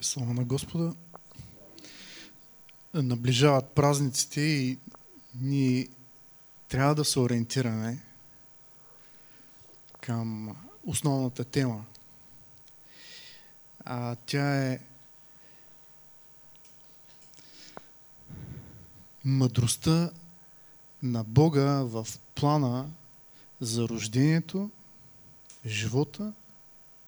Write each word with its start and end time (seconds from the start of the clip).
Слава 0.00 0.34
на 0.34 0.44
Господа. 0.44 0.94
Наближават 2.94 3.70
празниците 3.70 4.40
и 4.40 4.78
ние 5.34 5.88
трябва 6.68 6.94
да 6.94 7.04
се 7.04 7.20
ориентираме 7.20 8.02
към 10.00 10.56
основната 10.84 11.44
тема. 11.44 11.84
А 13.84 14.16
тя 14.16 14.66
е 14.66 14.80
мъдростта 19.24 20.10
на 21.02 21.24
Бога 21.24 21.82
в 21.82 22.06
плана 22.34 22.90
за 23.60 23.88
рождението, 23.88 24.70
живота, 25.66 26.32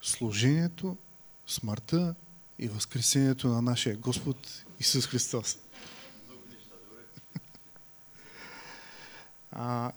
служението, 0.02 0.97
смъртта 1.47 2.15
и 2.59 2.69
възкресението 2.69 3.48
на 3.48 3.62
нашия 3.62 3.97
Господ 3.97 4.65
Исус 4.80 5.07
Христос. 5.07 5.59
А, 9.51 9.93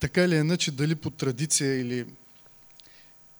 така 0.00 0.24
или 0.24 0.36
иначе, 0.36 0.70
дали 0.70 0.94
по 0.94 1.10
традиция 1.10 1.80
или, 1.80 2.06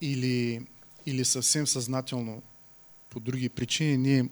или, 0.00 0.66
или 1.06 1.24
съвсем 1.24 1.66
съзнателно 1.66 2.42
по 3.10 3.20
други 3.20 3.48
причини, 3.48 3.96
ние 3.96 4.28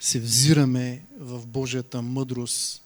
се 0.00 0.20
взираме 0.20 1.06
в 1.18 1.46
Божията 1.46 2.02
мъдрост 2.02 2.84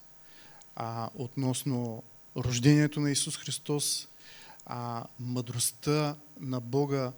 а, 0.77 1.11
относно 1.15 2.03
рождението 2.37 3.01
на 3.01 3.11
Исус 3.11 3.37
Христос, 3.37 4.09
а, 4.67 5.05
мъдростта 5.21 6.17
на 6.41 6.61
Бога 6.61 7.13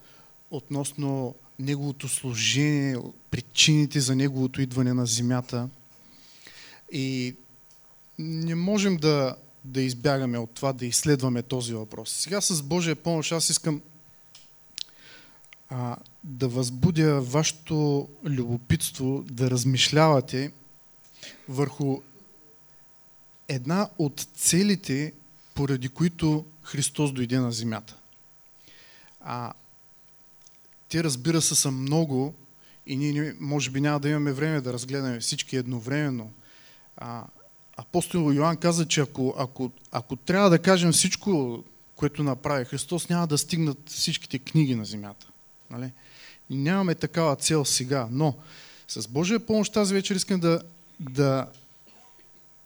относно 0.50 1.34
Неговото 1.60 2.08
служение, 2.08 2.96
причините 3.30 4.00
за 4.00 4.16
Неговото 4.16 4.62
идване 4.62 4.94
на 4.94 5.06
земята. 5.06 5.68
И 6.92 7.34
не 8.18 8.54
можем 8.54 8.96
да, 8.96 9.36
да 9.64 9.82
избягаме 9.82 10.38
от 10.38 10.50
това, 10.50 10.72
да 10.72 10.86
изследваме 10.86 11.42
този 11.42 11.74
въпрос. 11.74 12.10
Сега 12.10 12.40
с 12.40 12.62
Божия 12.62 12.96
помощ 12.96 13.32
аз 13.32 13.50
искам 13.50 13.82
а, 15.68 15.96
да 16.24 16.48
възбудя 16.48 17.20
вашето 17.20 18.08
любопитство 18.24 19.24
да 19.30 19.50
размишлявате 19.50 20.52
върху 21.48 22.00
една 23.48 23.88
от 23.98 24.26
целите, 24.34 25.12
поради 25.54 25.88
които 25.88 26.44
Христос 26.62 27.12
дойде 27.12 27.38
на 27.38 27.52
земята. 27.52 27.96
А, 29.20 29.52
те 30.90 31.04
разбира 31.04 31.42
се 31.42 31.54
са 31.54 31.70
много 31.70 32.34
и 32.86 32.96
ние 32.96 33.34
може 33.40 33.70
би 33.70 33.80
няма 33.80 34.00
да 34.00 34.08
имаме 34.08 34.32
време 34.32 34.60
да 34.60 34.72
разгледаме 34.72 35.20
всички 35.20 35.56
едновременно. 35.56 36.32
А, 36.96 37.24
апостол 37.76 38.32
Йоанн 38.32 38.56
каза, 38.56 38.88
че 38.88 39.00
ако, 39.00 39.34
ако, 39.38 39.70
ако 39.92 40.16
трябва 40.16 40.50
да 40.50 40.58
кажем 40.58 40.92
всичко, 40.92 41.64
което 41.96 42.22
направи 42.22 42.64
Христос, 42.64 43.08
няма 43.08 43.26
да 43.26 43.38
стигнат 43.38 43.78
всичките 43.88 44.38
книги 44.38 44.74
на 44.74 44.84
земята. 44.84 45.26
Нали? 45.70 45.92
И 46.50 46.56
нямаме 46.56 46.94
такава 46.94 47.36
цел 47.36 47.64
сега, 47.64 48.08
но 48.10 48.36
с 48.88 49.08
Божия 49.08 49.40
помощ 49.40 49.72
тази 49.72 49.94
вечер 49.94 50.14
искам 50.16 50.40
да, 50.40 50.62
да, 51.00 51.46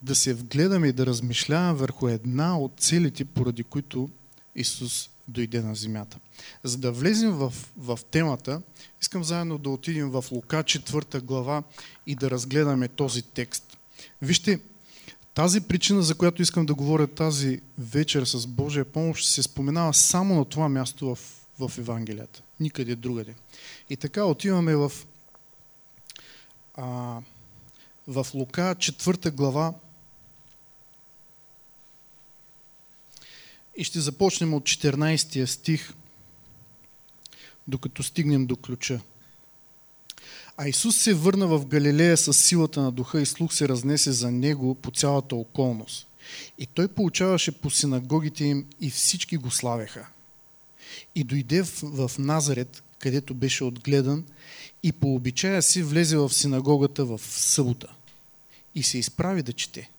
да 0.02 0.14
се 0.14 0.34
вгледаме 0.34 0.88
и 0.88 0.92
да 0.92 1.06
размишляваме 1.06 1.78
върху 1.78 2.08
една 2.08 2.58
от 2.58 2.72
целите, 2.78 3.24
поради 3.24 3.64
които 3.64 4.08
Исус 4.56 5.10
дойде 5.28 5.62
на 5.62 5.74
земята. 5.74 6.18
За 6.64 6.78
да 6.78 6.92
влезем 6.92 7.32
в, 7.32 7.52
в 7.76 7.98
темата, 8.10 8.62
искам 9.02 9.24
заедно 9.24 9.58
да 9.58 9.70
отидем 9.70 10.10
в 10.10 10.24
Лука 10.30 10.56
4 10.56 11.20
глава 11.20 11.62
и 12.06 12.14
да 12.14 12.30
разгледаме 12.30 12.88
този 12.88 13.22
текст. 13.22 13.78
Вижте, 14.22 14.60
тази 15.34 15.60
причина, 15.60 16.02
за 16.02 16.14
която 16.14 16.42
искам 16.42 16.66
да 16.66 16.74
говоря 16.74 17.06
тази 17.06 17.60
вечер 17.78 18.24
с 18.24 18.46
Божия 18.46 18.84
помощ, 18.84 19.26
се 19.28 19.42
споменава 19.42 19.94
само 19.94 20.34
на 20.34 20.44
това 20.44 20.68
място 20.68 21.14
в, 21.14 21.18
в 21.68 21.78
Евангелията. 21.78 22.42
Никъде 22.60 22.96
другаде. 22.96 23.34
И 23.90 23.96
така 23.96 24.24
отиваме 24.24 24.76
в, 24.76 24.92
а, 26.74 27.18
в 28.06 28.26
Лука 28.34 28.74
4 28.78 29.30
глава 29.30 29.74
и 33.76 33.84
ще 33.84 34.00
започнем 34.00 34.54
от 34.54 34.62
14 34.62 35.44
стих, 35.44 35.94
докато 37.68 38.02
стигнем 38.02 38.46
до 38.46 38.56
ключа. 38.56 39.00
А 40.56 40.68
Исус 40.68 40.96
се 40.96 41.14
върна 41.14 41.46
в 41.46 41.66
Галилея 41.66 42.16
с 42.16 42.34
силата 42.34 42.82
на 42.82 42.92
духа 42.92 43.20
и 43.20 43.26
слух 43.26 43.54
се 43.54 43.68
разнесе 43.68 44.12
за 44.12 44.30
него 44.30 44.74
по 44.74 44.90
цялата 44.90 45.36
околност. 45.36 46.06
И 46.58 46.66
той 46.66 46.88
получаваше 46.88 47.52
по 47.52 47.70
синагогите 47.70 48.44
им 48.44 48.66
и 48.80 48.90
всички 48.90 49.36
го 49.36 49.50
славеха. 49.50 50.08
И 51.14 51.24
дойде 51.24 51.62
в, 51.82 52.10
Назарет, 52.18 52.82
където 52.98 53.34
беше 53.34 53.64
отгледан, 53.64 54.24
и 54.82 54.92
по 54.92 55.14
обичая 55.14 55.62
си 55.62 55.82
влезе 55.82 56.16
в 56.16 56.34
синагогата 56.34 57.04
в 57.04 57.20
събота. 57.24 57.94
И 58.74 58.82
се 58.82 58.98
изправи 58.98 59.42
да 59.42 59.52
чете. 59.52 59.90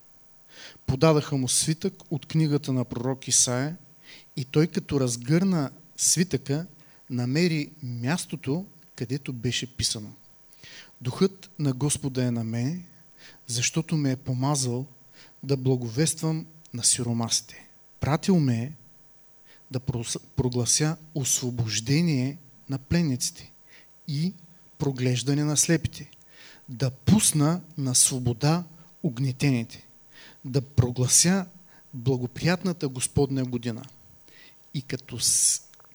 Подадаха 0.85 1.37
му 1.37 1.47
свитък 1.47 1.93
от 2.11 2.25
книгата 2.25 2.73
на 2.73 2.85
пророк 2.85 3.27
Исаия 3.27 3.77
и 4.35 4.45
той 4.45 4.67
като 4.67 4.99
разгърна 4.99 5.71
свитъка, 5.97 6.67
намери 7.09 7.71
мястото, 7.83 8.65
където 8.95 9.33
беше 9.33 9.77
писано. 9.77 10.13
Духът 11.01 11.49
на 11.59 11.73
Господа 11.73 12.25
е 12.25 12.31
на 12.31 12.43
мен, 12.43 12.83
защото 13.47 13.95
ме 13.95 14.11
е 14.11 14.15
помазал 14.15 14.85
да 15.43 15.57
благовествам 15.57 16.45
на 16.73 16.83
сиромасите. 16.83 17.67
Пратил 17.99 18.39
ме 18.39 18.57
е 18.57 18.71
да 19.71 19.79
проглася 20.35 20.97
освобождение 21.15 22.37
на 22.69 22.77
пленниците 22.77 23.51
и 24.07 24.33
проглеждане 24.77 25.43
на 25.43 25.57
слепите, 25.57 26.09
да 26.69 26.91
пусна 26.91 27.61
на 27.77 27.95
свобода 27.95 28.63
огнетените, 29.03 29.84
да 30.45 30.61
проглася 30.61 31.45
благоприятната 31.93 32.87
Господня 32.87 33.45
година. 33.45 33.85
И 34.73 34.81
като, 34.81 35.17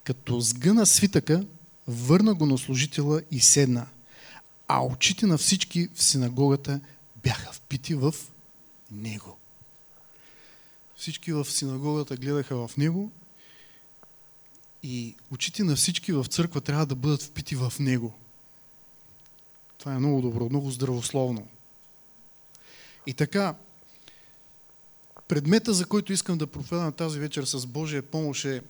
като 0.05 0.41
сгъна 0.41 0.87
свитъка, 0.87 1.47
върна 1.87 2.35
го 2.35 2.47
на 2.47 2.59
служителя 2.59 3.23
и 3.31 3.41
седна– 3.41 3.87
а 4.73 4.85
очите 4.85 5.27
на 5.27 5.39
всички 5.39 5.89
в 5.95 6.03
синагогата 6.03 6.81
бяха 7.17 7.53
впити 7.53 7.95
в 7.95 8.15
него. 8.91 9.39
Всички 10.97 11.33
в 11.33 11.45
синагогата 11.45 12.17
гледаха 12.17 12.69
в 12.69 12.77
него 12.77 13.13
и 14.83 15.17
очите 15.31 15.65
на 15.65 15.77
всички 15.77 16.13
в 16.13 16.25
църква 16.25 16.61
трябва 16.61 16.87
да 16.87 16.95
бъдат 16.95 17.23
впити 17.23 17.57
в 17.57 17.73
него. 17.81 18.15
Това 19.79 19.95
е 19.95 19.99
много 19.99 20.23
добро, 20.23 20.49
много 20.49 20.71
здравословно. 20.71 21.49
И 23.07 23.15
така, 23.15 23.55
предмета, 25.31 25.75
за 25.75 25.87
който 25.87 26.13
искам 26.13 26.39
да 26.39 26.47
проповядам 26.47 26.93
тази 26.93 27.19
вечер 27.19 27.45
с 27.45 27.67
Божия 27.67 28.03
помощ 28.03 28.45
е 28.45 28.63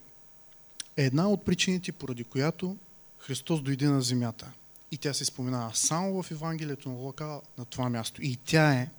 една 0.97 1.29
от 1.29 1.45
причините, 1.45 1.93
поради 1.93 2.25
която 2.25 2.77
Христос 3.19 3.63
дойде 3.63 3.87
на 3.87 4.03
земята– 4.03 4.53
и 4.91 4.99
тя 4.99 5.15
се 5.15 5.25
споменава 5.25 5.71
само 5.75 6.23
в 6.23 6.31
Евангелието 6.31 6.89
на 6.89 6.95
Лука 6.95 7.41
на 7.59 7.65
това 7.65 7.89
място. 7.89 8.23
И 8.23 8.37
тя 8.45 8.73
е 8.73 8.91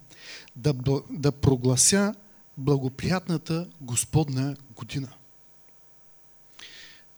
да, 0.55 0.73
да 1.09 1.31
проглася 1.31 2.15
благоприятната 2.57 3.69
Господна 3.81 4.55
година. 4.75 5.13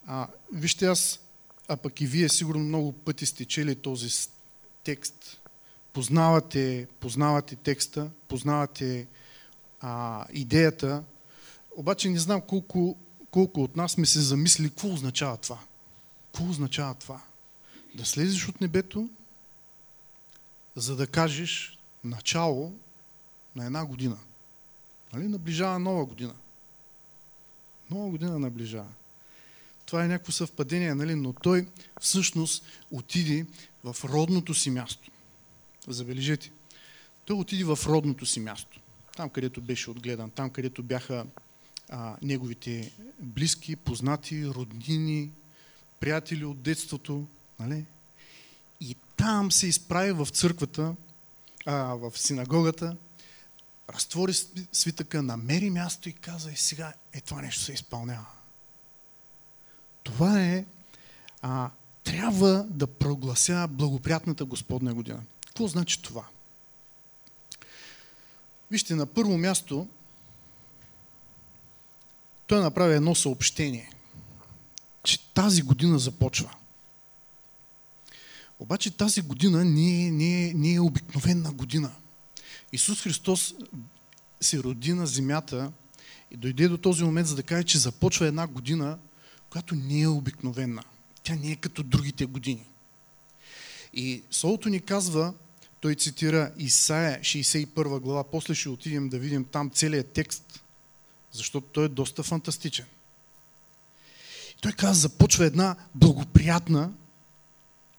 А, 0.05 0.27
вижте, 0.53 0.85
аз, 0.85 1.19
а 1.67 1.77
пък 1.77 2.01
и 2.01 2.05
вие 2.05 2.29
сигурно 2.29 2.63
много 2.63 2.91
пъти 2.91 3.25
сте 3.25 3.45
чели 3.45 3.75
този 3.75 4.09
текст, 4.83 5.41
познавате, 5.93 6.87
познавате 6.99 7.55
текста, 7.55 8.11
познавате 8.27 9.07
а, 9.85 10.25
идеята, 10.31 11.03
обаче 11.75 12.09
не 12.09 12.19
знам 12.19 12.41
колко, 12.41 12.97
колко 13.31 13.63
от 13.63 13.75
нас 13.75 13.91
сме 13.91 14.05
се 14.05 14.21
замислили 14.21 14.69
какво 14.69 14.93
означава 14.93 15.37
това. 15.37 15.59
Какво 16.31 16.49
означава 16.49 16.93
това? 16.93 17.21
да 17.95 18.05
слезеш 18.05 18.47
от 18.47 18.61
небето, 18.61 19.09
за 20.75 20.95
да 20.95 21.07
кажеш 21.07 21.77
начало 22.03 22.73
на 23.55 23.65
една 23.65 23.85
година. 23.85 24.17
Нали? 25.13 25.27
Наближава 25.27 25.79
нова 25.79 26.05
година. 26.05 26.35
Нова 27.91 28.09
година 28.09 28.39
наближава. 28.39 28.89
Това 29.85 30.05
е 30.05 30.07
някакво 30.07 30.31
съвпадение, 30.31 30.95
нали? 30.95 31.15
но 31.15 31.33
той 31.33 31.67
всъщност 32.01 32.65
отиде 32.91 33.45
в 33.83 33.95
родното 34.03 34.53
си 34.53 34.69
място. 34.69 35.11
Забележете. 35.87 36.51
Той 37.25 37.37
отиде 37.37 37.63
в 37.63 37.79
родното 37.85 38.25
си 38.25 38.39
място. 38.39 38.79
Там, 39.17 39.29
където 39.29 39.61
беше 39.61 39.91
отгледан, 39.91 40.29
там, 40.29 40.49
където 40.49 40.83
бяха 40.83 41.25
а, 41.89 42.17
неговите 42.21 42.91
близки, 43.19 43.75
познати, 43.75 44.47
роднини, 44.47 45.31
приятели 45.99 46.45
от 46.45 46.61
детството, 46.61 47.27
Нали? 47.59 47.85
там 49.23 49.51
се 49.51 49.67
изправи 49.67 50.11
в 50.11 50.27
църквата, 50.31 50.95
а, 51.65 51.73
в 51.73 52.11
синагогата, 52.15 52.97
разтвори 53.89 54.33
свитъка, 54.71 55.23
намери 55.23 55.69
място 55.69 56.09
и 56.09 56.13
каза, 56.13 56.51
и 56.51 56.55
сега 56.55 56.93
е 57.13 57.21
това 57.21 57.41
нещо 57.41 57.61
се 57.61 57.73
изпълнява. 57.73 58.25
Това 60.03 60.41
е, 60.41 60.65
а, 61.41 61.69
трябва 62.03 62.65
да 62.69 62.87
проглася 62.87 63.67
благоприятната 63.69 64.45
Господня 64.45 64.93
година. 64.93 65.23
Какво 65.45 65.67
значи 65.67 66.01
това? 66.01 66.25
Вижте, 68.73 68.95
на 68.95 69.05
първо 69.05 69.37
място 69.37 69.87
той 72.47 72.61
направи 72.61 72.95
едно 72.95 73.15
съобщение, 73.15 73.89
че 75.03 75.33
тази 75.33 75.61
година 75.61 75.99
започва. 75.99 76.53
Обаче 78.59 78.97
тази 78.97 79.21
година 79.21 79.65
не 79.65 80.05
е, 80.05 80.11
не 80.11 80.47
е, 80.47 80.53
не 80.53 80.73
е 80.73 80.79
обикновена 80.79 81.51
година. 81.51 81.91
Исус 82.71 83.01
Христос 83.01 83.55
се 84.41 84.63
роди 84.63 84.93
на 84.93 85.07
земята 85.07 85.71
и 86.31 86.37
дойде 86.37 86.67
до 86.67 86.77
този 86.77 87.03
момент, 87.03 87.27
за 87.27 87.35
да 87.35 87.43
каже, 87.43 87.63
че 87.63 87.77
започва 87.77 88.27
една 88.27 88.47
година, 88.47 88.99
която 89.49 89.75
не 89.75 90.01
е 90.01 90.07
обикновена. 90.07 90.83
Тя 91.23 91.35
не 91.35 91.51
е 91.51 91.55
като 91.55 91.83
другите 91.83 92.25
години. 92.25 92.65
И 93.93 94.23
Солото 94.31 94.69
ни 94.69 94.79
казва, 94.79 95.33
той 95.83 95.95
цитира 95.95 96.51
Исаия 96.57 97.19
61 97.19 97.99
глава, 97.99 98.23
после 98.23 98.55
ще 98.55 98.69
отидем 98.69 99.09
да 99.09 99.19
видим 99.19 99.45
там 99.45 99.69
целият 99.69 100.11
текст, 100.11 100.63
защото 101.31 101.67
той 101.67 101.85
е 101.85 101.87
доста 101.87 102.23
фантастичен. 102.23 102.85
Той 104.61 104.71
казва, 104.71 104.93
започва 104.93 105.45
една 105.45 105.75
благоприятна 105.95 106.91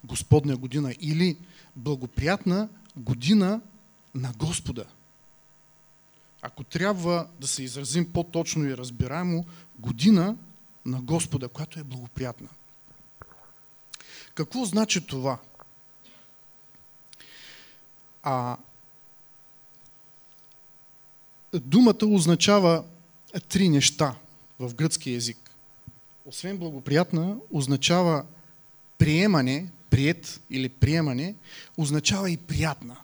Господня 0.04 0.56
година 0.56 0.94
или 1.00 1.36
благоприятна 1.76 2.68
година 2.96 3.60
на 4.14 4.32
Господа. 4.32 4.84
Ако 6.42 6.64
трябва 6.64 7.28
да 7.40 7.46
се 7.46 7.62
изразим 7.62 8.12
по-точно 8.12 8.64
и 8.64 8.76
разбираемо, 8.76 9.44
година 9.78 10.36
на 10.84 11.02
Господа, 11.02 11.48
която 11.48 11.80
е 11.80 11.84
благоприятна. 11.84 12.48
Какво 14.34 14.64
значи 14.64 15.06
това? 15.06 15.38
А 18.26 18.56
думата 21.54 22.04
означава 22.04 22.84
три 23.48 23.68
неща 23.68 24.14
в 24.58 24.74
гръцки 24.74 25.10
язик. 25.10 25.50
Освен 26.26 26.58
благоприятна, 26.58 27.36
означава 27.52 28.24
приемане, 28.98 29.70
прият 29.90 30.40
или 30.50 30.68
приемане, 30.68 31.34
означава 31.76 32.30
и 32.30 32.36
приятна. 32.36 32.96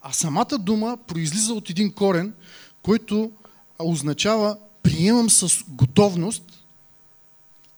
А 0.00 0.12
самата 0.12 0.58
дума 0.58 0.98
произлиза 1.06 1.54
от 1.54 1.70
един 1.70 1.92
корен, 1.92 2.34
който 2.82 3.32
означава 3.78 4.58
приемам 4.82 5.30
с 5.30 5.64
готовност, 5.68 6.64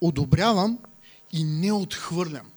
одобрявам 0.00 0.78
и 1.32 1.44
не 1.44 1.72
отхвърлям. 1.72 2.50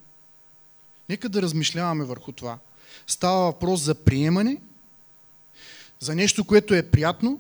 Нека 1.10 1.30
да 1.30 1.42
размишляваме 1.42 2.06
върху 2.06 2.32
това. 2.32 2.60
Става 3.08 3.46
въпрос 3.46 3.82
за 3.82 3.96
приемане, 3.96 4.62
за 6.00 6.16
нещо, 6.16 6.46
което 6.46 6.74
е 6.74 6.84
приятно, 6.84 7.40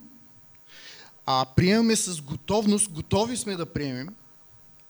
а 1.25 1.45
приемаме 1.55 1.95
с 1.95 2.21
готовност, 2.21 2.89
готови 2.89 3.37
сме 3.37 3.55
да 3.55 3.65
приемем, 3.65 4.07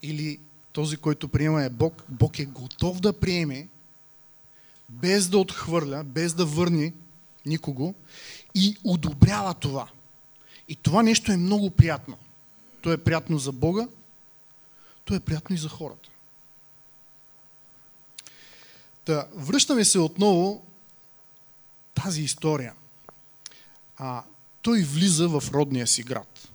или 0.01 0.39
този, 0.71 0.97
който 0.97 1.27
приема 1.27 1.63
е 1.63 1.69
Бог, 1.69 2.03
Бог 2.09 2.39
е 2.39 2.45
готов 2.45 2.99
да 2.99 3.13
приеме, 3.13 3.67
без 4.89 5.29
да 5.29 5.37
отхвърля, 5.37 6.03
без 6.03 6.33
да 6.33 6.45
върне 6.45 6.93
никого 7.45 7.93
и 8.55 8.77
одобрява 8.83 9.53
това. 9.53 9.87
И 10.67 10.75
това 10.75 11.03
нещо 11.03 11.31
е 11.31 11.37
много 11.37 11.69
приятно. 11.69 12.17
То 12.81 12.93
е 12.93 12.97
приятно 12.97 13.37
за 13.37 13.51
Бога, 13.51 13.87
то 15.05 15.13
е 15.15 15.19
приятно 15.19 15.55
и 15.55 15.59
за 15.59 15.69
хората. 15.69 16.08
Та, 19.09 19.27
връщаме 19.33 19.85
се 19.85 19.99
отново 19.99 20.65
тази 22.03 22.21
история. 22.21 22.73
А, 23.97 24.23
той 24.61 24.81
влиза 24.81 25.27
в 25.27 25.43
родния 25.53 25.87
си 25.87 26.03
град. 26.03 26.49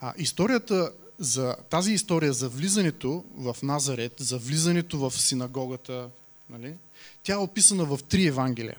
А, 0.00 0.14
историята 0.16 0.92
за 1.18 1.56
тази 1.70 1.92
история 1.92 2.32
за 2.32 2.48
влизането 2.48 3.24
в 3.36 3.56
Назарет, 3.62 4.12
за 4.18 4.38
влизането 4.38 4.98
в 4.98 5.10
синагогата, 5.10 6.08
нали, 6.50 6.74
тя 7.22 7.32
е 7.32 7.36
описана 7.36 7.84
в 7.84 8.00
три 8.08 8.26
Евангелия. 8.26 8.78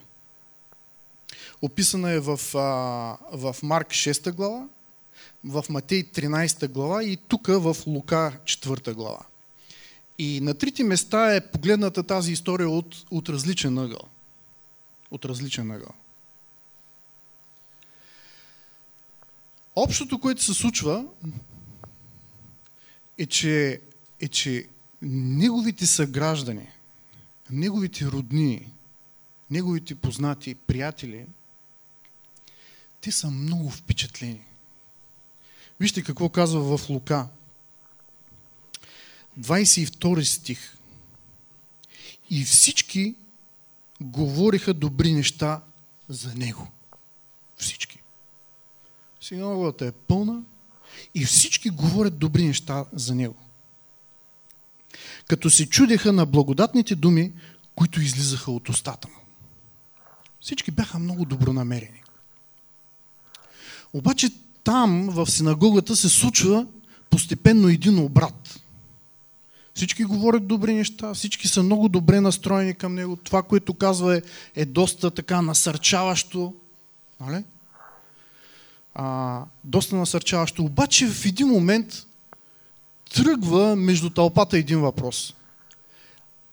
Описана 1.61 2.11
е 2.11 2.19
в, 2.19 2.39
а, 2.55 2.57
в 3.37 3.55
Марк 3.63 3.87
6 3.87 4.31
глава, 4.31 4.67
в 5.43 5.65
Матей 5.69 6.03
13 6.03 6.67
глава 6.67 7.03
и 7.03 7.17
тук 7.17 7.47
в 7.47 7.75
Лука 7.87 8.37
4 8.45 8.93
глава. 8.93 9.25
И 10.21 10.41
на 10.41 10.53
трите 10.53 10.83
места 10.83 11.35
е 11.35 11.51
погледната 11.51 12.03
тази 12.03 12.31
история 12.31 12.69
от, 12.69 13.05
от 13.11 13.29
различен 13.29 13.77
ъгъл. 13.77 14.09
От 15.11 15.25
различен 15.25 15.71
ъгъл. 15.71 15.93
Общото, 19.75 20.19
което 20.19 20.43
се 20.43 20.53
случва, 20.53 21.05
е, 23.17 23.25
че, 23.25 23.81
е, 24.19 24.27
че 24.27 24.67
неговите 25.01 25.87
съграждани, 25.87 26.67
неговите 27.51 28.05
родни, 28.05 28.73
неговите 29.49 29.95
познати 29.95 30.55
приятели, 30.55 31.25
те 33.01 33.11
са 33.11 33.31
много 33.31 33.69
впечатлени. 33.69 34.45
Вижте 35.79 36.03
какво 36.03 36.29
казва 36.29 36.77
в 36.77 36.89
Лука. 36.89 37.27
22 39.41 40.23
стих. 40.23 40.77
И 42.29 42.43
всички 42.43 43.15
говориха 44.01 44.73
добри 44.73 45.13
неща 45.13 45.61
за 46.09 46.35
него. 46.35 46.67
Всички. 47.57 48.01
Синагогата 49.21 49.85
е 49.85 49.91
пълна 49.91 50.41
и 51.15 51.25
всички 51.25 51.69
говорят 51.69 52.17
добри 52.17 52.45
неща 52.45 52.85
за 52.93 53.15
него. 53.15 53.35
Като 55.27 55.49
се 55.49 55.69
чудеха 55.69 56.13
на 56.13 56.25
благодатните 56.25 56.95
думи, 56.95 57.31
които 57.75 58.01
излизаха 58.01 58.51
от 58.51 58.69
устата 58.69 59.07
му. 59.07 59.15
Всички 60.41 60.71
бяха 60.71 60.99
много 60.99 61.25
добронамерени. 61.25 62.03
Обаче 63.93 64.29
там, 64.63 65.09
в 65.09 65.31
синагогата, 65.31 65.95
се 65.95 66.09
случва 66.09 66.67
постепенно 67.09 67.67
един 67.67 67.99
обрат. 67.99 68.60
Всички 69.81 70.03
говорят 70.03 70.47
добри 70.47 70.73
неща, 70.73 71.13
всички 71.13 71.47
са 71.47 71.63
много 71.63 71.89
добре 71.89 72.21
настроени 72.21 72.73
към 72.73 72.95
него. 72.95 73.15
Това, 73.15 73.43
което 73.43 73.73
казва 73.73 74.17
е, 74.17 74.21
е 74.55 74.65
доста 74.65 75.11
така 75.11 75.41
насърчаващо. 75.41 76.53
Нали? 77.19 77.43
а, 78.95 79.41
доста 79.63 79.95
насърчаващо. 79.95 80.63
Обаче 80.63 81.07
в 81.07 81.25
един 81.25 81.47
момент 81.47 82.05
тръгва 83.13 83.75
между 83.75 84.09
тълпата 84.09 84.57
един 84.57 84.79
въпрос. 84.79 85.35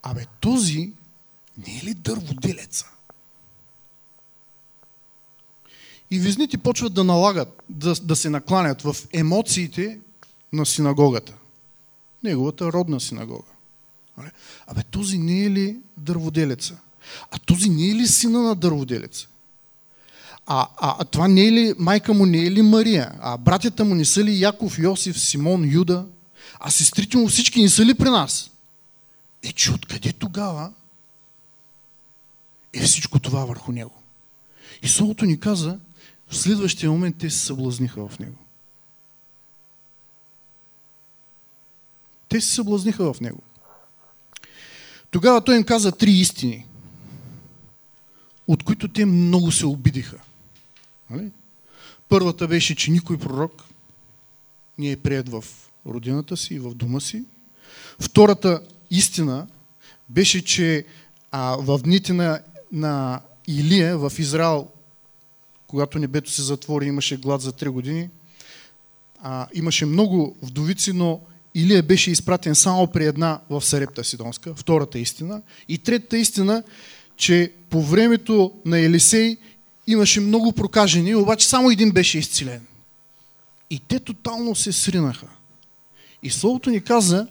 Абе, 0.02 0.26
този 0.40 0.92
не 1.66 1.78
е 1.78 1.84
ли 1.84 1.94
дърводелеца? 1.94 2.90
И 6.10 6.18
визните 6.18 6.58
почват 6.58 6.94
да 6.94 7.04
налагат, 7.04 7.62
да, 7.68 7.94
да 7.94 8.16
се 8.16 8.30
накланят 8.30 8.82
в 8.82 8.96
емоциите 9.12 9.98
на 10.52 10.66
синагогата. 10.66 11.37
Неговата 12.22 12.72
родна 12.72 13.00
синагога. 13.00 13.48
Абе, 14.66 14.82
този 14.82 15.18
не 15.18 15.44
е 15.44 15.50
ли 15.50 15.76
дърводелеца? 15.96 16.78
А 17.30 17.38
този 17.38 17.70
не 17.70 17.90
е 17.90 17.94
ли 17.94 18.06
сина 18.06 18.42
на 18.42 18.54
дърводелеца? 18.54 19.28
А, 20.46 20.68
а, 20.76 20.96
а 20.98 21.04
това 21.04 21.28
не 21.28 21.46
е 21.46 21.52
ли, 21.52 21.74
майка 21.78 22.14
му 22.14 22.26
не 22.26 22.38
е 22.38 22.50
ли 22.50 22.62
Мария? 22.62 23.12
А 23.20 23.36
братята 23.36 23.84
му 23.84 23.94
не 23.94 24.04
са 24.04 24.24
ли 24.24 24.40
Яков, 24.40 24.78
Йосиф, 24.78 25.20
Симон, 25.20 25.72
Юда? 25.72 26.06
А 26.60 26.70
сестрите 26.70 27.16
му 27.16 27.28
всички 27.28 27.62
не 27.62 27.68
са 27.68 27.84
ли 27.84 27.94
при 27.94 28.10
нас? 28.10 28.50
Е, 29.42 29.52
че 29.52 29.72
откъде 29.72 30.12
тогава 30.12 30.72
е 32.72 32.80
всичко 32.80 33.18
това 33.18 33.44
върху 33.44 33.72
него? 33.72 33.94
И 34.82 34.88
Словото 34.88 35.24
ни 35.24 35.40
каза, 35.40 35.78
в 36.28 36.36
следващия 36.36 36.90
момент 36.90 37.16
те 37.18 37.30
се 37.30 37.38
съблазниха 37.38 38.08
в 38.08 38.18
него. 38.18 38.36
Те 42.28 42.40
се 42.40 42.54
съблазниха 42.54 43.12
в 43.12 43.20
него. 43.20 43.42
Тогава 45.10 45.44
той 45.44 45.56
им 45.56 45.64
каза 45.64 45.92
три 45.92 46.10
истини, 46.10 46.66
от 48.46 48.62
които 48.62 48.88
те 48.88 49.06
много 49.06 49.52
се 49.52 49.66
обидиха. 49.66 50.20
Нали? 51.10 51.30
Първата 52.08 52.48
беше, 52.48 52.74
че 52.74 52.90
никой 52.90 53.18
пророк 53.18 53.64
не 54.78 54.90
е 54.90 54.96
прият 54.96 55.28
в 55.28 55.44
родината 55.86 56.36
си 56.36 56.54
и 56.54 56.58
в 56.58 56.74
дома 56.74 57.00
си. 57.00 57.24
Втората 57.98 58.60
истина 58.90 59.46
беше, 60.08 60.44
че 60.44 60.84
а, 61.30 61.56
в 61.56 61.78
дните 61.78 62.12
на, 62.12 62.40
на 62.72 63.20
Илия 63.46 63.98
в 63.98 64.12
Израел, 64.18 64.68
когато 65.66 65.98
небето 65.98 66.30
се 66.30 66.42
затвори, 66.42 66.86
имаше 66.86 67.16
глад 67.16 67.40
за 67.40 67.52
3 67.52 67.68
години, 67.68 68.10
а, 69.22 69.46
имаше 69.54 69.86
много 69.86 70.36
вдовици, 70.42 70.92
но 70.92 71.20
Илия 71.54 71.82
беше 71.82 72.10
изпратен 72.10 72.54
само 72.54 72.86
при 72.86 73.04
една 73.04 73.40
в 73.50 73.62
Сарепта 73.62 74.04
Сидонска, 74.04 74.54
втората 74.54 74.98
истина. 74.98 75.42
И 75.68 75.78
третата 75.78 76.18
истина, 76.18 76.62
че 77.16 77.52
по 77.70 77.82
времето 77.82 78.52
на 78.64 78.78
Елисей 78.78 79.36
имаше 79.86 80.20
много 80.20 80.52
прокажени, 80.52 81.14
обаче 81.14 81.48
само 81.48 81.70
един 81.70 81.90
беше 81.90 82.18
изцелен. 82.18 82.66
И 83.70 83.80
те 83.80 84.00
тотално 84.00 84.54
се 84.54 84.72
сринаха. 84.72 85.26
И 86.22 86.30
Словото 86.30 86.70
ни 86.70 86.80
каза, 86.80 87.26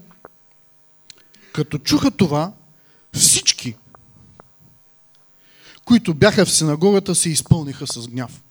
като 1.53 1.77
чуха 1.77 2.11
това, 2.11 2.53
всички, 3.13 3.75
които 5.85 6.13
бяха 6.13 6.45
в 6.45 6.51
синагогата, 6.51 7.15
се 7.15 7.29
изпълниха 7.29 7.87
с 7.87 8.07
гняв. 8.07 8.43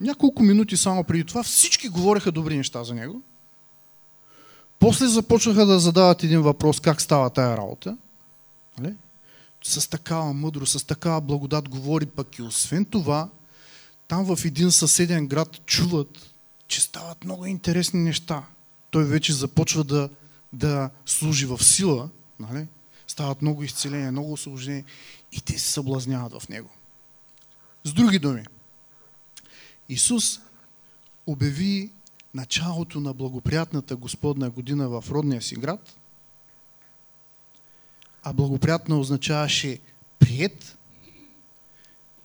Няколко 0.00 0.42
минути 0.42 0.76
само 0.76 1.04
преди 1.04 1.24
това 1.24 1.42
всички 1.42 1.88
говореха 1.88 2.32
добри 2.32 2.56
неща 2.56 2.84
за 2.84 2.94
него. 2.94 3.22
После 4.82 5.06
започнаха 5.06 5.66
да 5.66 5.80
задават 5.80 6.22
един 6.22 6.42
въпрос 6.42 6.80
как 6.80 7.02
става 7.02 7.30
тая 7.30 7.56
работа. 7.56 7.96
Нали? 8.78 8.94
С 9.64 9.90
такава 9.90 10.32
мъдрост, 10.32 10.80
с 10.80 10.84
такава 10.84 11.20
благодат 11.20 11.68
говори 11.68 12.06
пък 12.06 12.38
и 12.38 12.42
освен 12.42 12.84
това, 12.84 13.28
там 14.08 14.36
в 14.36 14.44
един 14.44 14.72
съседен 14.72 15.26
град 15.26 15.66
чуват, 15.66 16.30
че 16.68 16.80
стават 16.80 17.24
много 17.24 17.46
интересни 17.46 18.00
неща. 18.00 18.42
Той 18.90 19.04
вече 19.04 19.32
започва 19.32 19.84
да, 19.84 20.08
да 20.52 20.90
служи 21.06 21.46
в 21.46 21.64
сила, 21.64 22.08
нали? 22.40 22.66
стават 23.06 23.42
много 23.42 23.62
изцеления, 23.62 24.12
много 24.12 24.32
освобождения 24.32 24.84
и 25.32 25.40
те 25.40 25.58
се 25.58 25.72
съблазняват 25.72 26.42
в 26.42 26.48
него. 26.48 26.70
С 27.84 27.92
други 27.92 28.18
думи, 28.18 28.44
Исус 29.88 30.40
обяви 31.26 31.90
началото 32.34 33.00
на 33.00 33.14
благоприятната 33.14 33.96
Господна 33.96 34.50
година 34.50 34.88
в 34.88 35.04
родния 35.10 35.42
си 35.42 35.54
град, 35.54 35.96
а 38.22 38.32
благоприятна 38.32 38.98
означаваше 38.98 39.78
прият, 40.18 40.78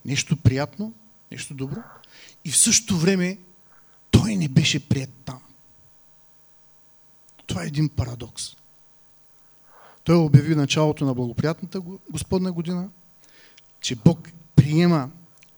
нещо 0.04 0.36
приятно, 0.36 0.92
нещо 1.32 1.54
добро, 1.54 1.82
и 2.44 2.50
в 2.50 2.56
същото 2.56 2.96
време 2.96 3.38
той 4.10 4.36
не 4.36 4.48
беше 4.48 4.88
прият 4.88 5.10
там. 5.24 5.40
Това 7.46 7.64
е 7.64 7.66
един 7.66 7.88
парадокс. 7.88 8.56
Той 10.04 10.16
обяви 10.16 10.54
началото 10.54 11.04
на 11.04 11.14
благоприятната 11.14 11.80
Господна 12.10 12.52
година, 12.52 12.88
че 13.80 13.96
Бог 13.96 14.28
приема 14.56 15.10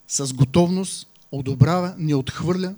с 0.08 0.32
готовност, 0.32 1.06
одобрява, 1.32 1.94
не 1.98 2.14
отхвърля 2.14 2.74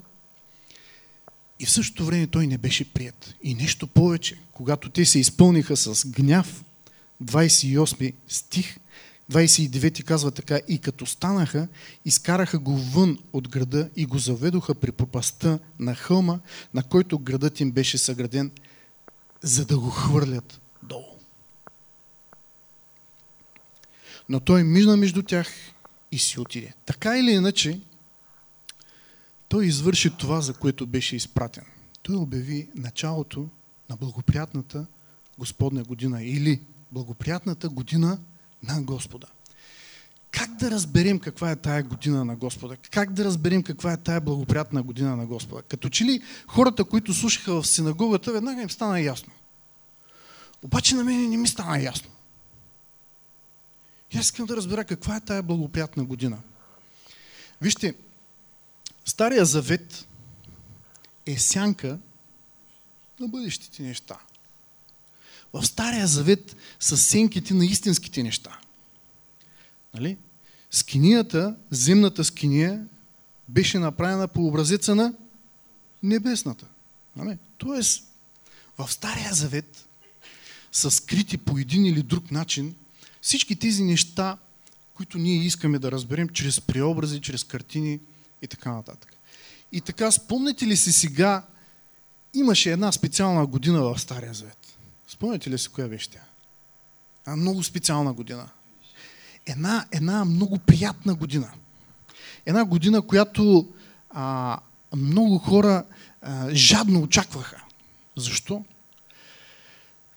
и 1.63 1.65
в 1.65 1.71
същото 1.71 2.05
време 2.05 2.27
той 2.27 2.47
не 2.47 2.57
беше 2.57 2.93
прият. 2.93 3.35
И 3.43 3.55
нещо 3.55 3.87
повече, 3.87 4.37
когато 4.51 4.89
те 4.89 5.05
се 5.05 5.19
изпълниха 5.19 5.77
с 5.77 6.07
гняв, 6.07 6.63
28 7.23 8.13
стих, 8.27 8.77
29 9.31 10.03
казва 10.03 10.31
така, 10.31 10.59
и 10.67 10.77
като 10.77 11.05
станаха, 11.05 11.67
изкараха 12.05 12.59
го 12.59 12.77
вън 12.77 13.17
от 13.33 13.49
града 13.49 13.89
и 13.95 14.05
го 14.05 14.17
заведоха 14.17 14.75
при 14.75 14.91
пропаста 14.91 15.59
на 15.79 15.95
хълма, 15.95 16.39
на 16.73 16.83
който 16.83 17.19
градът 17.19 17.59
им 17.59 17.71
беше 17.71 17.97
съграден, 17.97 18.51
за 19.41 19.65
да 19.65 19.79
го 19.79 19.89
хвърлят 19.89 20.61
долу. 20.83 21.17
Но 24.29 24.39
той 24.39 24.63
мижна 24.63 24.97
между 24.97 25.23
тях 25.23 25.47
и 26.11 26.19
си 26.19 26.39
отиде. 26.39 26.73
Така 26.85 27.17
или 27.17 27.31
иначе, 27.31 27.79
той 29.53 29.65
извърши 29.65 30.17
това, 30.17 30.41
за 30.41 30.53
което 30.53 30.87
беше 30.87 31.15
изпратен. 31.15 31.63
Той 32.01 32.15
обяви 32.15 32.69
началото 32.75 33.49
на 33.89 33.95
благоприятната 33.97 34.85
Господня 35.37 35.83
година 35.83 36.23
или 36.23 36.61
благоприятната 36.91 37.69
година 37.69 38.19
на 38.63 38.81
Господа. 38.81 39.27
Как 40.31 40.55
да 40.55 40.71
разберем 40.71 41.19
каква 41.19 41.51
е 41.51 41.55
тая 41.55 41.83
година 41.83 42.25
на 42.25 42.35
Господа? 42.35 42.77
Как 42.91 43.13
да 43.13 43.25
разберем 43.25 43.63
каква 43.63 43.93
е 43.93 43.97
тая 43.97 44.21
благоприятна 44.21 44.83
година 44.83 45.15
на 45.15 45.25
Господа? 45.25 45.61
Като 45.61 45.89
че 45.89 46.05
ли 46.05 46.21
хората, 46.47 46.83
които 46.83 47.13
слушаха 47.13 47.61
в 47.61 47.67
синагогата, 47.67 48.31
веднага 48.31 48.61
им 48.61 48.69
стана 48.69 49.01
ясно. 49.01 49.33
Обаче 50.63 50.95
на 50.95 51.03
мен 51.03 51.29
не 51.29 51.37
ми 51.37 51.47
стана 51.47 51.83
ясно. 51.83 52.09
И 54.15 54.17
искам 54.17 54.45
да 54.45 54.57
разбера 54.57 54.83
каква 54.83 55.15
е 55.15 55.21
тая 55.21 55.43
благоприятна 55.43 56.03
година. 56.03 56.37
Вижте, 57.61 57.95
Стария 59.05 59.45
завет 59.45 60.07
е 61.25 61.37
сянка 61.37 61.99
на 63.19 63.27
бъдещите 63.27 63.83
неща. 63.83 64.17
В 65.53 65.65
Стария 65.65 66.07
завет 66.07 66.55
са 66.79 66.97
сенките 66.97 67.53
на 67.53 67.65
истинските 67.65 68.23
неща. 68.23 68.59
Нали? 69.93 70.17
Скинията, 70.71 71.55
земната 71.71 72.23
скиния, 72.23 72.87
беше 73.47 73.79
направена 73.79 74.27
по 74.27 74.47
образеца 74.47 74.95
на 74.95 75.13
небесната. 76.03 76.65
Нали? 77.15 77.37
Тоест, 77.57 78.03
в 78.77 78.91
Стария 78.91 79.33
завет 79.33 79.87
са 80.71 80.91
скрити 80.91 81.37
по 81.37 81.57
един 81.57 81.85
или 81.85 82.03
друг 82.03 82.31
начин 82.31 82.75
всички 83.21 83.55
тези 83.55 83.83
неща, 83.83 84.37
които 84.93 85.17
ние 85.17 85.45
искаме 85.45 85.79
да 85.79 85.91
разберем 85.91 86.29
чрез 86.29 86.61
преобрази, 86.61 87.21
чрез 87.21 87.43
картини 87.43 87.99
и 88.43 88.47
така 88.47 88.71
нататък. 88.71 89.15
И 89.71 89.81
така, 89.81 90.11
спомняте 90.11 90.67
ли 90.67 90.77
си 90.77 90.91
сега, 90.91 91.43
имаше 92.33 92.71
една 92.71 92.91
специална 92.91 93.45
година 93.45 93.81
в 93.81 93.99
Стария 93.99 94.33
Завет. 94.33 94.77
Спомняте 95.07 95.49
ли 95.49 95.57
си 95.57 95.69
коя 95.69 95.87
беше 95.87 96.09
тя? 96.09 96.19
Една 97.27 97.35
много 97.35 97.63
специална 97.63 98.13
година. 98.13 98.49
Една, 99.45 99.85
една 99.91 100.25
много 100.25 100.59
приятна 100.59 101.15
година. 101.15 101.51
Една 102.45 102.65
година, 102.65 103.01
която 103.01 103.73
а, 104.09 104.59
много 104.95 105.37
хора 105.37 105.85
а, 106.21 106.55
жадно 106.55 107.01
очакваха. 107.01 107.63
Защо? 108.15 108.65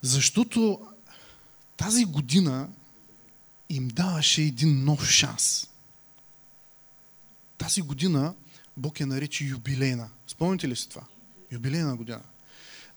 Защото 0.02 0.80
тази 1.76 2.04
година 2.04 2.68
им 3.68 3.88
даваше 3.88 4.42
един 4.42 4.84
нов 4.84 5.08
шанс. 5.08 5.68
Тази 7.58 7.82
година 7.82 8.34
Бог 8.76 9.00
я 9.00 9.06
нарече 9.06 9.44
юбилейна. 9.44 10.10
Спомните 10.26 10.68
ли 10.68 10.76
си 10.76 10.88
това? 10.88 11.02
Юбилейна 11.52 11.96
година. 11.96 12.22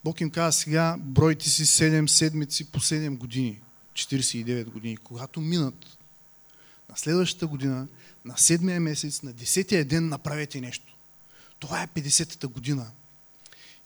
Бог 0.04 0.20
им 0.20 0.30
каза 0.30 0.58
сега, 0.58 0.96
бройте 0.98 1.50
си 1.50 1.66
7 1.66 2.06
седмици 2.06 2.64
по 2.64 2.80
7 2.80 3.16
години. 3.16 3.60
49 3.94 4.64
години. 4.64 4.96
Когато 4.96 5.40
минат 5.40 5.98
на 6.88 6.96
следващата 6.96 7.46
година, 7.46 7.88
на 8.24 8.38
седмия 8.38 8.80
месец, 8.80 9.22
на 9.22 9.34
10-я 9.34 9.84
ден 9.84 10.08
направете 10.08 10.60
нещо. 10.60 10.96
Това 11.58 11.82
е 11.82 11.86
50-та 11.86 12.48
година. 12.48 12.90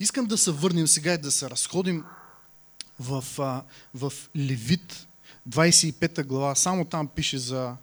Искам 0.01 0.27
да 0.27 0.39
се 0.39 0.51
върнем 0.51 0.87
сега 0.89 1.15
и 1.15 1.19
да 1.19 1.33
се 1.33 1.51
разходим 1.51 2.05
в, 3.01 3.25
в 3.95 4.13
Левит, 4.37 5.07
25 5.49 6.25
глава. 6.25 6.55
Само 6.55 6.85
там 6.85 7.09
пише 7.09 7.39
за 7.39 7.77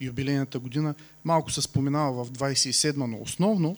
юбилейната 0.00 0.58
година. 0.58 0.94
Малко 1.24 1.50
се 1.50 1.62
споменава 1.62 2.24
в 2.24 2.30
27, 2.30 2.96
но 2.96 3.22
основно 3.22 3.76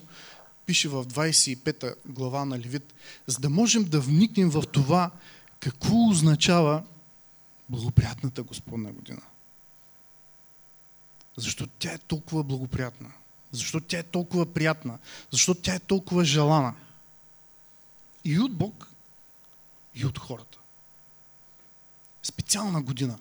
пише 0.66 0.88
в 0.88 1.04
25 1.04 1.94
глава 2.06 2.44
на 2.44 2.58
Левит, 2.58 2.94
за 3.26 3.38
да 3.38 3.50
можем 3.50 3.84
да 3.84 4.00
вникнем 4.00 4.50
в 4.50 4.62
това 4.72 5.10
какво 5.60 6.08
означава 6.08 6.82
благоприятната 7.68 8.42
Господна 8.42 8.92
година. 8.92 9.22
Защо 11.36 11.66
тя 11.78 11.92
е 11.92 11.98
толкова 11.98 12.42
благоприятна? 12.42 13.12
Защо 13.52 13.80
тя 13.80 13.98
е 13.98 14.02
толкова 14.02 14.46
приятна? 14.54 14.98
Защо 15.30 15.54
тя 15.54 15.74
е 15.74 15.78
толкова 15.78 16.24
желана? 16.24 16.74
И 18.24 18.38
от 18.40 18.54
Бог, 18.54 18.88
и 19.94 20.06
от 20.06 20.18
хората. 20.18 20.58
Специална 22.22 22.82
година. 22.82 23.18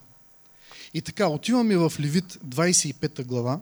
И 0.96 1.02
така, 1.02 1.28
отиваме 1.28 1.78
в 1.78 1.94
Левит 2.00 2.34
25 2.34 3.26
глава. 3.26 3.62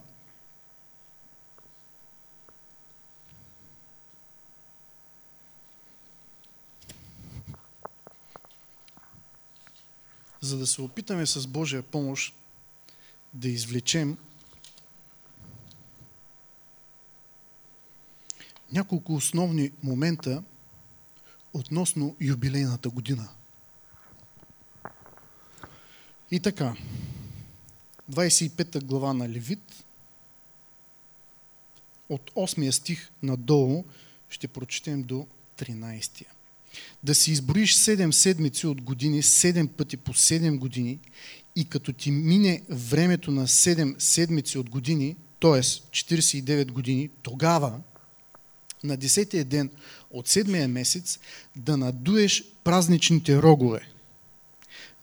За 10.42 10.58
да 10.58 10.68
се 10.68 10.82
опитаме 10.82 11.25
с 11.25 11.48
Божия 11.48 11.84
помощ 11.84 12.36
да 13.34 13.50
извлечем 13.50 14.18
няколко 18.72 19.16
основни 19.16 19.72
момента 19.84 20.44
относно 21.54 22.16
юбилейната 22.20 22.90
година– 22.90 23.30
И 26.34 26.40
така, 26.40 26.75
25 28.13 28.84
глава 28.84 29.13
на 29.13 29.29
Левит, 29.29 29.84
от 32.10 32.32
8 32.32 32.72
стих 32.72 33.12
надолу 33.24 33.84
ще 34.29 34.48
прочетем 34.48 35.03
до 35.03 35.27
13. 35.58 36.25
Да 37.03 37.15
си 37.15 37.32
изброиш 37.32 37.75
7 37.75 38.12
седмици 38.12 38.67
от 38.67 38.82
години, 38.82 39.24
7 39.24 39.67
пъти 39.67 39.98
по 39.98 40.13
7 40.13 40.58
години 40.58 41.00
и 41.55 41.65
като 41.65 41.93
ти 41.93 42.12
мине 42.12 42.62
времето 42.70 43.32
на 43.32 43.48
7 43.48 44.00
седмици 44.00 44.58
от 44.58 44.70
години, 44.70 45.15
т.е. 45.39 45.62
49 45.62 46.72
години, 46.72 47.10
тогава 47.22 47.79
на 48.84 48.98
10 48.98 49.43
ден 49.43 49.70
от 50.12 50.29
7 50.29 50.67
месец 50.67 51.20
да 51.55 51.77
надуеш 51.77 52.43
празничните 52.63 53.41
рогове. 53.41 53.89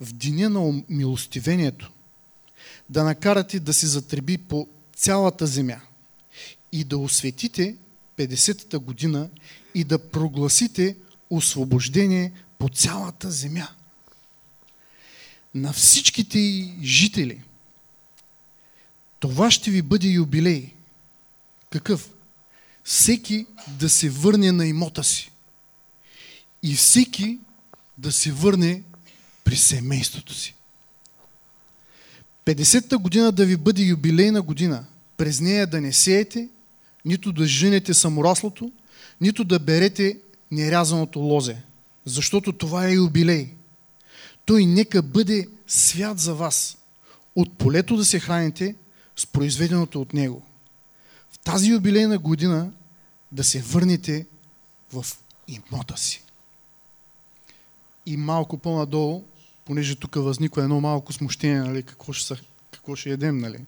В 0.00 0.12
деня 0.12 0.50
на 0.50 0.82
милостивението 0.88 1.90
да 2.90 3.04
накарате 3.04 3.60
да 3.60 3.74
се 3.74 3.86
затреби 3.86 4.38
по 4.38 4.68
цялата 4.96 5.46
земя 5.46 5.80
и 6.72 6.84
да 6.84 6.98
осветите 6.98 7.76
50-та 8.16 8.78
година 8.78 9.30
и 9.74 9.84
да 9.84 10.10
прогласите 10.10 10.96
освобождение 11.30 12.32
по 12.58 12.68
цялата 12.68 13.30
земя. 13.30 13.68
На 15.54 15.72
всичките 15.72 16.38
жители. 16.82 17.42
Това 19.18 19.50
ще 19.50 19.70
ви 19.70 19.82
бъде 19.82 20.08
юбилей. 20.08 20.74
Какъв? 21.70 22.10
Всеки 22.84 23.46
да 23.68 23.88
се 23.88 24.10
върне 24.10 24.52
на 24.52 24.66
имота 24.66 25.04
си. 25.04 25.32
И 26.62 26.74
всеки 26.74 27.38
да 27.98 28.12
се 28.12 28.32
върне 28.32 28.82
при 29.44 29.56
семейството 29.56 30.34
си. 30.34 30.54
50-та 32.46 32.98
година 32.98 33.32
да 33.32 33.46
ви 33.46 33.56
бъде 33.56 33.82
юбилейна 33.82 34.42
година. 34.42 34.86
През 35.16 35.40
нея 35.40 35.66
да 35.66 35.80
не 35.80 35.92
сеете, 35.92 36.48
нито 37.04 37.32
да 37.32 37.46
женете 37.46 37.94
самораслото, 37.94 38.72
нито 39.20 39.44
да 39.44 39.58
берете 39.58 40.18
нерязаното 40.50 41.18
лозе. 41.18 41.62
Защото 42.04 42.52
това 42.52 42.88
е 42.88 42.92
юбилей. 42.92 43.54
Той 44.44 44.66
нека 44.66 45.02
бъде 45.02 45.48
свят 45.66 46.18
за 46.18 46.34
вас. 46.34 46.76
От 47.36 47.58
полето 47.58 47.96
да 47.96 48.04
се 48.04 48.20
храните 48.20 48.74
с 49.16 49.26
произведеното 49.26 50.00
от 50.00 50.14
него. 50.14 50.42
В 51.30 51.38
тази 51.38 51.70
юбилейна 51.70 52.18
година 52.18 52.70
да 53.32 53.44
се 53.44 53.60
върнете 53.62 54.26
в 54.92 55.06
имота 55.48 55.96
си. 55.96 56.24
И 58.06 58.16
малко 58.16 58.58
по-надолу, 58.58 59.24
понеже 59.70 59.94
тук 59.94 60.14
възниква 60.14 60.62
едно 60.62 60.80
малко 60.80 61.12
смущение, 61.12 61.60
нали, 61.60 61.82
какво, 61.82 62.12
ще, 62.12 62.34
какво 62.70 62.96
ще 62.96 63.10
едем, 63.10 63.38
нали? 63.38 63.58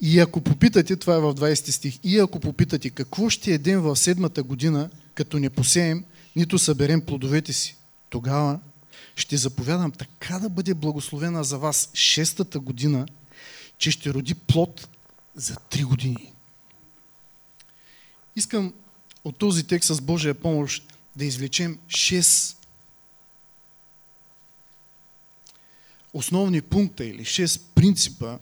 И 0.00 0.20
ако 0.20 0.40
попитате, 0.40 0.96
това 0.96 1.14
е 1.14 1.20
в 1.20 1.34
20 1.34 1.70
стих, 1.70 1.98
и 2.02 2.18
ако 2.18 2.40
попитате 2.40 2.90
какво 2.90 3.30
ще 3.30 3.54
едем 3.54 3.80
в 3.80 3.96
седмата 3.96 4.42
година, 4.42 4.90
като 5.14 5.38
не 5.38 5.50
посеем, 5.50 6.04
нито 6.36 6.58
съберем 6.58 7.00
плодовете 7.00 7.52
си, 7.52 7.76
тогава 8.10 8.60
ще 9.16 9.36
заповядам 9.36 9.92
така 9.92 10.38
да 10.38 10.48
бъде 10.48 10.74
благословена 10.74 11.44
за 11.44 11.58
вас 11.58 11.90
шестата 11.94 12.60
година, 12.60 13.06
че 13.78 13.90
ще 13.90 14.14
роди 14.14 14.34
плод 14.34 14.88
за 15.34 15.56
три 15.70 15.82
години. 15.82 16.32
Искам 18.36 18.72
от 19.24 19.38
този 19.38 19.64
текст 19.66 19.94
с 19.94 20.00
Божия 20.00 20.34
помощ 20.34 20.96
да 21.16 21.24
извлечем 21.24 21.78
шест 21.88 22.63
основни 26.14 26.62
пункта 26.62 27.04
или 27.04 27.24
шест 27.24 27.70
принципа, 27.74 28.38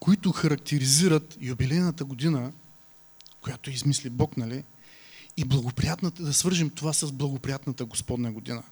които 0.00 0.32
характеризират 0.32 1.36
юбилейната 1.40 2.04
година, 2.04 2.52
която 3.40 3.70
измисли 3.70 4.10
Бог, 4.10 4.36
нали? 4.36 4.64
И 5.36 5.44
благоприятната, 5.44 6.22
да 6.22 6.34
свържим 6.34 6.70
това 6.70 6.92
с 6.92 7.12
благоприятната 7.12 7.84
Господня 7.84 8.32
година. 8.32 8.62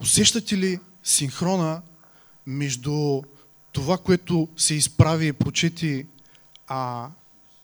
Усещате 0.00 0.58
ли 0.58 0.80
синхрона 1.04 1.82
между 2.46 3.22
това, 3.72 3.98
което 3.98 4.48
се 4.56 4.74
изправи 4.74 5.26
и 5.26 5.32
прочети 5.32 6.06
а, 6.66 7.10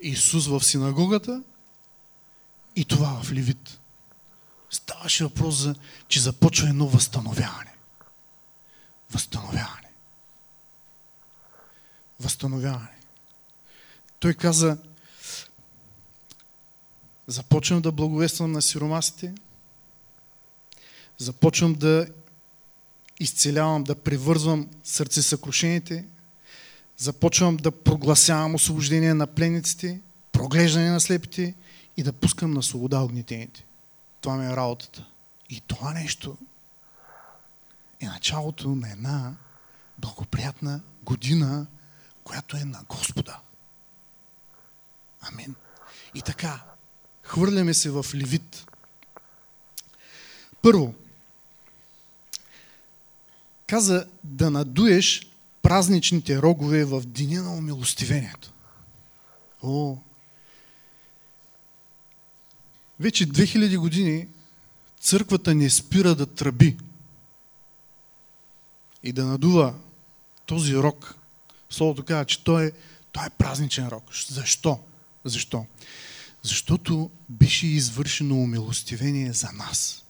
Исус 0.01 0.47
в 0.47 0.65
синагогата 0.65 1.43
и 2.77 2.85
това 2.85 3.23
в 3.23 3.33
Левит? 3.33 3.81
Ставаше 4.75 5.25
въпрос 5.25 5.55
за, 5.55 5.75
че 6.09 6.21
започва 6.21 6.69
едно 6.69 6.87
възстановяване. 6.87 7.75
Възстановяване 9.11 9.85
възстановяване. 12.21 12.99
Той 14.19 14.35
каза, 14.35 14.79
започвам 17.27 17.83
да 17.83 17.93
благовествам 17.93 18.53
на 18.53 18.63
сиромасите, 18.63 19.35
започвам 21.19 21.75
да 21.75 22.07
изцелявам, 23.21 23.85
да 23.85 23.95
превързвам 23.95 24.69
сърце 24.85 25.23
съкрушените, 25.23 26.05
започвам 26.97 27.57
да 27.57 27.71
прогласявам 27.71 28.55
освобождение 28.55 29.15
на 29.15 29.27
пленниците, 29.27 30.01
проглеждане 30.33 30.91
на 30.91 31.01
слепите 31.01 31.55
и 31.97 32.03
да 32.03 32.13
пускам 32.13 32.51
на 32.51 32.63
свобода 32.63 33.01
огнетените. 33.01 33.65
Това 34.25 34.37
ми 34.37 34.47
е 34.47 34.57
работата. 34.57 35.07
И 35.51 35.61
това 35.61 35.93
нещо 35.93 36.37
е 38.01 38.07
началото 38.07 38.69
на 38.69 38.91
една 38.91 39.35
благоприятна 39.99 40.81
година 41.03 41.67
която 42.25 42.57
е 42.57 42.65
на 42.65 42.85
Господа. 42.89 43.41
Амин. 45.21 45.55
И 46.15 46.23
така, 46.23 46.65
хвърляме 47.23 47.75
се 47.75 47.91
в 47.91 48.07
Левит. 48.15 48.67
Първо, 50.63 50.95
каза 53.67 54.07
да 54.25 54.51
надуеш 54.51 55.31
празничните 55.63 56.43
рогове 56.43 56.85
в 56.85 57.01
деня 57.01 57.43
на 57.43 57.57
умилостивението. 57.57 58.53
О! 59.63 59.97
Вече 63.01 63.29
2000 63.29 63.79
години 63.79 64.29
църквата 65.01 65.55
не 65.55 65.71
спира 65.71 66.15
да 66.15 66.27
тръби 66.27 66.77
и 69.03 69.13
да 69.13 69.25
надува 69.25 69.75
този 70.47 70.77
рок 70.77 71.17
Словото 71.75 72.05
казва, 72.05 72.25
че 72.25 72.45
той 72.45 72.67
е, 72.67 72.73
той 73.13 73.27
е 73.27 73.31
празничен 73.31 73.89
рок. 73.89 74.05
Защо? 74.29 74.81
Защо? 75.25 75.67
Защото 76.43 77.11
беше 77.29 77.67
извършено 77.67 78.35
умилостивение 78.35 79.33
за 79.33 79.53
нас. 79.53 80.05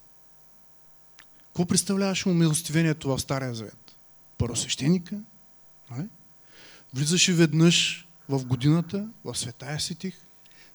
Какво 1.47 1.67
представляваше 1.67 2.29
умилостивението 2.29 3.09
в 3.09 3.19
Стария 3.19 3.55
Завет? 3.55 3.97
Първосвещеника, 4.39 5.21
нали? 5.91 6.07
влизаше 6.95 7.33
веднъж 7.33 8.09
в 8.29 8.45
годината, 8.45 9.09
в 9.25 9.35
светая 9.35 9.81
сетих, 9.81 10.15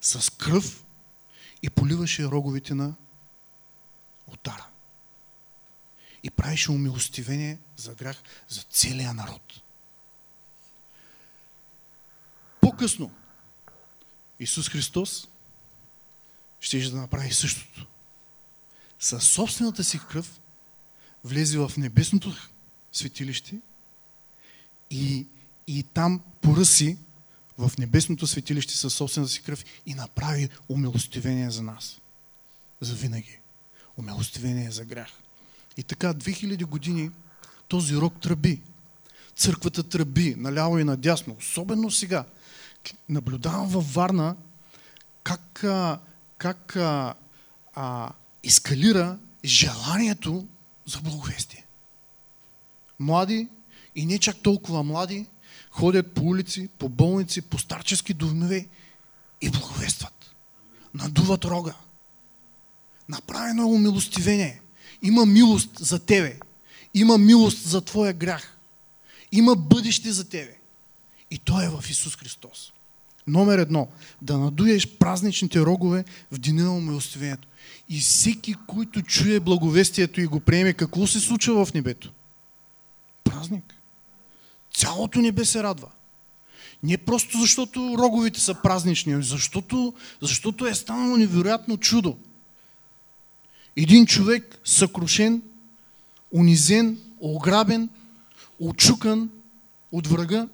с 0.01 0.29
кръв 0.29 0.83
и 1.61 1.69
поливаше 1.69 2.25
роговите 2.25 2.73
на 2.73 2.95
отара. 4.27 4.67
И 6.23 6.31
правеше 6.31 6.71
умилостивение 6.71 7.59
за 7.77 7.95
грях 7.95 8.23
за 8.47 8.61
целия 8.61 9.13
народ. 9.13 9.61
По-късно 12.61 13.11
Исус 14.39 14.69
Христос 14.69 15.27
ще 16.59 16.89
да 16.89 16.97
направи 16.97 17.33
същото. 17.33 17.87
Със 18.99 19.31
собствената 19.31 19.83
си 19.83 19.99
кръв 20.09 20.41
влезе 21.23 21.57
в 21.57 21.71
небесното 21.77 22.33
светилище 22.91 23.59
и, 24.89 25.27
и 25.67 25.83
там 25.83 26.21
поръси 26.41 26.97
в 27.59 27.77
небесното 27.77 28.27
светилище 28.27 28.77
със 28.77 28.93
собствената 28.93 29.31
си 29.31 29.41
кръв 29.41 29.65
и 29.85 29.93
направи 29.93 30.49
умилостивение 30.69 31.51
за 31.51 31.63
нас. 31.63 32.01
За 32.81 32.95
винаги. 32.95 33.39
Умилостивение 33.97 34.71
за 34.71 34.85
грях. 34.85 35.09
И 35.77 35.83
така, 35.83 36.13
2000 36.13 36.65
години 36.65 37.11
този 37.67 37.95
рок 37.95 38.21
тръби. 38.21 38.61
Църквата 39.35 39.83
тръби 39.83 40.35
наляво 40.37 40.79
и 40.79 40.83
надясно. 40.83 41.35
Особено 41.39 41.91
сега, 41.91 42.25
наблюдавам 43.09 43.67
във 43.67 43.93
Варна 43.93 44.35
как, 45.23 45.63
как 46.37 46.75
а, 46.75 47.13
а, 47.75 48.11
ескалира 48.43 49.19
желанието 49.45 50.47
за 50.85 51.01
благовестие. 51.01 51.65
Млади 52.99 53.47
и 53.95 54.05
не 54.05 54.19
чак 54.19 54.37
толкова 54.41 54.83
млади 54.83 55.27
ходят 55.79 56.13
по 56.13 56.21
улици, 56.21 56.69
по 56.79 56.89
болници, 56.89 57.41
по 57.41 57.57
старчески 57.57 58.13
домове 58.13 58.67
и 59.41 59.49
благовестват. 59.49 60.35
Надуват 60.93 61.45
рога. 61.45 61.75
Направено 63.09 63.61
е 63.61 63.65
умилостивение. 63.65 64.61
Има 65.01 65.25
милост 65.25 65.79
за 65.79 65.99
тебе. 65.99 66.39
Има 66.93 67.17
милост 67.17 67.63
за 67.63 67.81
твоя 67.81 68.13
грях. 68.13 68.57
Има 69.31 69.55
бъдеще 69.55 70.11
за 70.11 70.29
тебе. 70.29 70.57
И 71.31 71.37
то 71.37 71.61
е 71.61 71.69
в 71.69 71.89
Исус 71.89 72.15
Христос. 72.15 72.73
Номер 73.27 73.57
едно. 73.57 73.87
Да 74.21 74.37
надуеш 74.37 74.87
празничните 74.87 75.59
рогове 75.61 76.05
в 76.31 76.37
деня 76.37 76.63
на 76.63 76.77
умилостивението. 76.77 77.47
И 77.89 77.99
всеки, 77.99 78.55
който 78.67 79.01
чуе 79.01 79.39
благовестието 79.39 80.21
и 80.21 80.27
го 80.27 80.39
приеме, 80.39 80.73
какво 80.73 81.07
се 81.07 81.19
случва 81.19 81.65
в 81.65 81.73
небето? 81.73 82.11
Празник. 83.23 83.78
Цялото 84.79 85.19
небе 85.19 85.45
се 85.45 85.63
радва. 85.63 85.87
Не 86.83 86.97
просто 86.97 87.37
защото 87.39 87.95
роговите 87.97 88.39
са 88.39 88.53
празнични, 88.53 89.13
а 89.13 89.21
защото, 89.21 89.93
защото 90.21 90.67
е 90.67 90.73
станало 90.73 91.17
невероятно 91.17 91.77
чудо. 91.77 92.17
Един 93.75 94.05
човек 94.05 94.59
съкрушен, 94.65 95.41
унизен, 96.31 96.97
ограбен, 97.19 97.89
очукан 98.59 99.29
от 99.91 100.07
врага, 100.07 100.47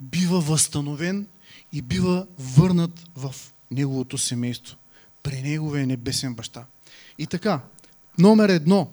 бива 0.00 0.40
възстановен 0.40 1.26
и 1.72 1.82
бива 1.82 2.26
върнат 2.38 3.04
в 3.16 3.34
неговото 3.70 4.18
семейство, 4.18 4.76
при 5.22 5.42
неговия 5.42 5.86
небесен 5.86 6.34
баща. 6.34 6.64
И 7.18 7.26
така, 7.26 7.60
номер 8.18 8.48
едно, 8.48 8.90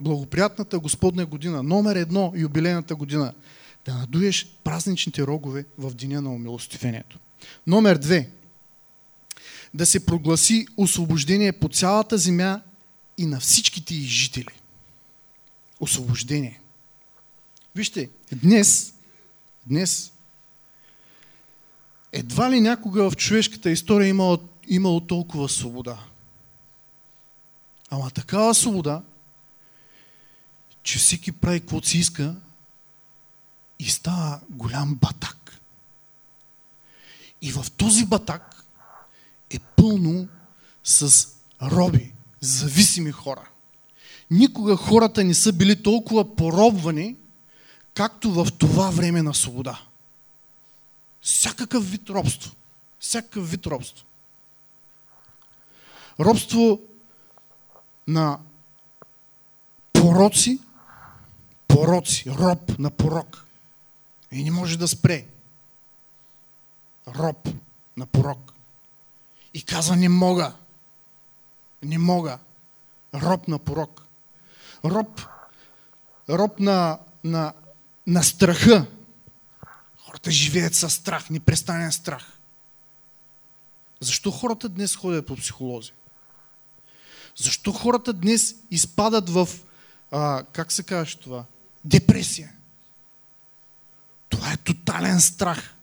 благоприятната 0.00 0.78
Господня 0.78 1.26
година, 1.26 1.62
номер 1.62 1.96
едно, 1.96 2.32
юбилейната 2.36 2.94
година, 2.94 3.32
да 3.84 3.94
надуеш 3.94 4.46
празничните 4.64 5.22
рогове 5.22 5.64
в 5.78 5.94
деня 5.94 6.22
на 6.22 6.32
умилостивението. 6.32 7.18
Номер 7.66 7.98
две, 7.98 8.30
да 9.74 9.86
се 9.86 10.06
прогласи 10.06 10.66
освобождение 10.76 11.52
по 11.52 11.68
цялата 11.68 12.18
земя 12.18 12.62
и 13.18 13.26
на 13.26 13.40
всичките 13.40 13.94
й 13.94 14.00
жители. 14.00 14.60
Освобождение. 15.80 16.60
Вижте, 17.76 18.08
днес, 18.32 18.94
днес, 19.66 20.12
едва 22.12 22.50
ли 22.50 22.60
някога 22.60 23.10
в 23.10 23.16
човешката 23.16 23.70
история 23.70 24.08
имало, 24.08 24.38
имало 24.68 25.00
толкова 25.00 25.48
свобода. 25.48 25.98
Ама 27.90 28.10
такава 28.10 28.54
свобода, 28.54 29.02
че 30.82 30.98
всеки 30.98 31.32
прави 31.32 31.60
каквото 31.60 31.88
си 31.88 31.98
иска 31.98 32.36
и 33.80 33.88
става 33.88 34.40
голям 34.50 34.94
батак. 34.94 35.60
И 37.42 37.52
в 37.52 37.66
този 37.76 38.06
батак 38.06 38.64
е 39.50 39.58
пълно 39.58 40.28
с 40.84 41.28
роби, 41.62 42.12
зависими 42.40 43.12
хора. 43.12 43.48
Никога 44.30 44.76
хората 44.76 45.24
не 45.24 45.34
са 45.34 45.52
били 45.52 45.82
толкова 45.82 46.36
поробвани, 46.36 47.16
както 47.94 48.32
в 48.32 48.46
това 48.58 48.90
време 48.90 49.22
на 49.22 49.34
свобода. 49.34 49.80
Всякакъв 51.22 51.90
вид 51.90 52.10
робство. 52.10 52.52
Всякакъв 52.98 53.50
вид 53.50 53.66
робство. 53.66 54.06
Робство 56.20 56.80
на 58.06 58.38
пороци, 59.92 60.58
пороци, 61.68 62.30
роб 62.30 62.78
на 62.78 62.90
порок. 62.90 63.46
И 64.32 64.44
не 64.44 64.50
може 64.50 64.78
да 64.78 64.88
спре. 64.88 65.26
Роб 67.08 67.48
на 67.96 68.06
порок. 68.06 68.52
И 69.54 69.62
казва, 69.62 69.96
не 69.96 70.08
мога. 70.08 70.56
Не 71.82 71.98
мога. 71.98 72.38
Роб 73.14 73.48
на 73.48 73.58
порок. 73.58 74.06
Роб, 74.84 75.20
роб 76.28 76.60
на, 76.60 76.98
на, 77.24 77.52
на 78.06 78.22
страха. 78.22 78.86
Хората 79.98 80.30
живеят 80.30 80.74
със 80.74 80.94
страх, 80.94 81.30
непрестанен 81.30 81.92
страх. 81.92 82.38
Защо 84.00 84.30
хората 84.30 84.68
днес 84.68 84.96
ходят 84.96 85.26
по 85.26 85.36
психолози? 85.36 85.92
Защо 87.36 87.72
хората 87.72 88.12
днес 88.12 88.56
изпадат 88.70 89.30
в, 89.30 89.48
а, 90.10 90.44
как 90.52 90.72
се 90.72 90.82
казва 90.82 91.20
това, 91.20 91.44
депресия? 91.84 92.52
Това 94.50 94.54
е 94.54 94.74
тотален 94.74 95.20
страх. 95.20 95.74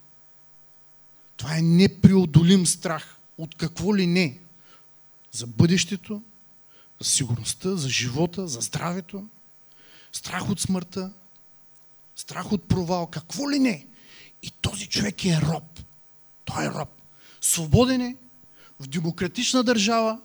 Това 1.36 1.56
е 1.56 1.62
непреодолим 1.62 2.66
страх. 2.66 3.16
От 3.38 3.54
какво 3.54 3.96
ли 3.96 4.06
не? 4.06 4.38
За 5.32 5.46
бъдещето, 5.46 6.22
за 7.00 7.10
сигурността, 7.10 7.76
за 7.76 7.88
живота, 7.88 8.48
за 8.48 8.60
здравето, 8.60 9.26
страх 10.12 10.50
от 10.50 10.60
смъртта, 10.60 11.10
страх 12.16 12.52
от 12.52 12.62
провал, 12.62 13.06
какво 13.06 13.50
ли 13.50 13.58
не? 13.58 13.86
И 14.42 14.50
този 14.50 14.86
човек 14.86 15.24
е 15.24 15.40
роб. 15.40 15.80
Той 16.44 16.66
е 16.66 16.70
роб. 16.70 16.88
Свободен 17.40 18.00
е, 18.00 18.16
в 18.80 18.86
демократична 18.86 19.64
държава, 19.64 20.20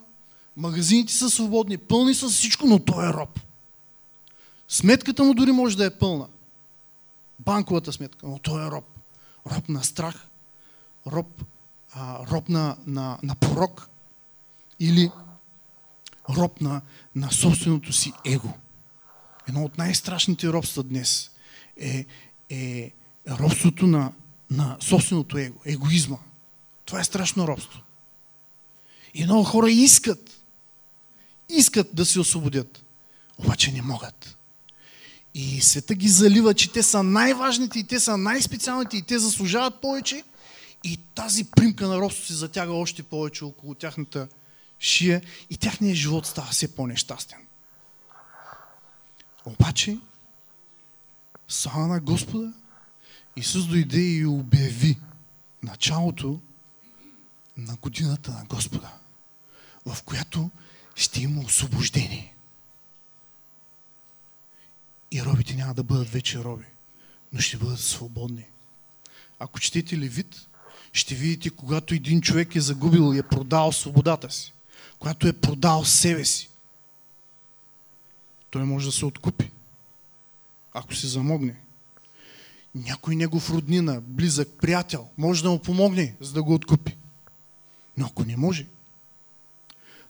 магазините 0.58 1.14
са 1.14 1.30
свободни, 1.30 1.78
пълни 1.78 2.16
са 2.16 2.30
всичко, 2.30 2.68
но 2.68 2.80
той 2.80 3.10
е 3.10 3.14
роб. 3.14 3.40
Сметката 4.68 5.24
му 5.24 5.34
дори 5.34 5.52
може 5.52 5.78
да 5.78 5.86
е 5.86 5.98
пълна. 5.98 6.28
Банковата 7.46 7.94
сметка, 7.94 8.28
но 8.28 8.40
той 8.40 8.68
е 8.68 8.72
роб. 8.72 8.86
Роб 9.52 9.70
на 9.70 9.84
страх, 9.84 10.28
роб, 11.08 11.44
а, 11.94 12.26
роб 12.28 12.50
на, 12.50 12.78
на, 12.88 13.20
на 13.24 13.36
порок 13.36 13.90
или 14.80 15.12
роб 16.30 16.62
на, 16.62 16.82
на 17.16 17.32
собственото 17.32 17.94
си 17.94 18.14
его. 18.26 18.54
Едно 19.48 19.64
от 19.64 19.78
най-страшните 19.78 20.48
робства 20.48 20.84
днес 20.84 21.32
е, 21.78 22.06
е 22.50 22.92
робството 23.30 23.88
на, 23.88 24.14
на 24.52 24.78
собственото 24.80 25.38
его, 25.38 25.60
егоизма. 25.66 26.18
Това 26.86 27.00
е 27.00 27.04
страшно 27.04 27.48
робство. 27.48 27.82
И 29.14 29.24
много 29.24 29.44
хора 29.44 29.72
искат, 29.72 30.42
искат 31.50 31.96
да 31.96 32.06
се 32.06 32.20
освободят, 32.20 32.86
обаче 33.38 33.72
не 33.72 33.82
могат. 33.82 34.38
И 35.34 35.62
света 35.62 35.96
ги 35.96 36.08
залива, 36.08 36.54
че 36.54 36.72
те 36.72 36.84
са 36.84 37.04
най-важните 37.04 37.80
и 37.80 37.84
те 37.84 38.00
са 38.00 38.18
най-специалните 38.18 38.98
и 38.98 39.02
те 39.02 39.20
заслужават 39.20 39.82
повече. 39.82 40.24
И 40.84 41.00
тази 41.16 41.44
примка 41.44 41.88
на 41.88 41.98
робство 41.98 42.26
се 42.26 42.34
затяга 42.34 42.74
още 42.74 43.04
повече 43.04 43.46
около 43.46 43.76
тяхната 43.76 44.28
шия 44.80 45.22
и 45.50 45.58
тяхният 45.58 45.98
живот 45.98 46.26
става 46.26 46.48
все 46.48 46.76
по-нещастен. 46.76 47.40
Обаче, 49.46 49.98
слава 51.48 51.88
на 51.88 52.00
Господа, 52.00 52.54
Исус 53.36 53.66
дойде 53.66 54.02
и 54.02 54.26
обяви 54.26 54.98
началото 55.64 56.40
на 57.58 57.76
годината 57.76 58.32
на 58.32 58.46
Господа, 58.46 58.94
в 59.86 60.04
която 60.04 60.50
ще 60.96 61.22
има 61.22 61.42
освобождение. 61.42 62.33
И 65.14 65.24
робите 65.24 65.56
няма 65.56 65.74
да 65.74 65.84
бъдат 65.84 66.10
вече 66.10 66.44
роби, 66.44 66.66
но 67.34 67.40
ще 67.40 67.58
бъдат 67.58 67.80
свободни. 67.80 68.46
Ако 69.40 69.60
четете 69.60 69.98
Левит, 69.98 70.48
ще 70.94 71.16
видите, 71.16 71.50
когато 71.50 71.94
един 71.94 72.22
човек 72.22 72.56
е 72.56 72.62
загубил 72.62 73.16
и 73.16 73.20
е 73.20 73.24
продал 73.24 73.72
свободата 73.72 74.32
си, 74.32 74.54
когато 75.00 75.28
е 75.28 75.34
продал 75.34 75.86
себе 75.86 76.26
си, 76.26 76.50
той 78.50 78.64
може 78.64 78.86
да 78.86 78.92
се 78.92 79.06
откупи, 79.06 79.52
ако 80.74 80.96
се 80.96 81.08
замогне. 81.08 81.56
Някой 82.76 83.16
негов 83.16 83.50
роднина, 83.50 84.02
близък, 84.02 84.50
приятел, 84.62 85.08
може 85.18 85.44
да 85.44 85.50
му 85.50 85.60
помогне, 85.60 86.16
за 86.20 86.34
да 86.34 86.44
го 86.44 86.54
откупи. 86.54 86.98
Но 87.98 88.06
ако 88.06 88.26
не 88.26 88.38
може, 88.38 88.68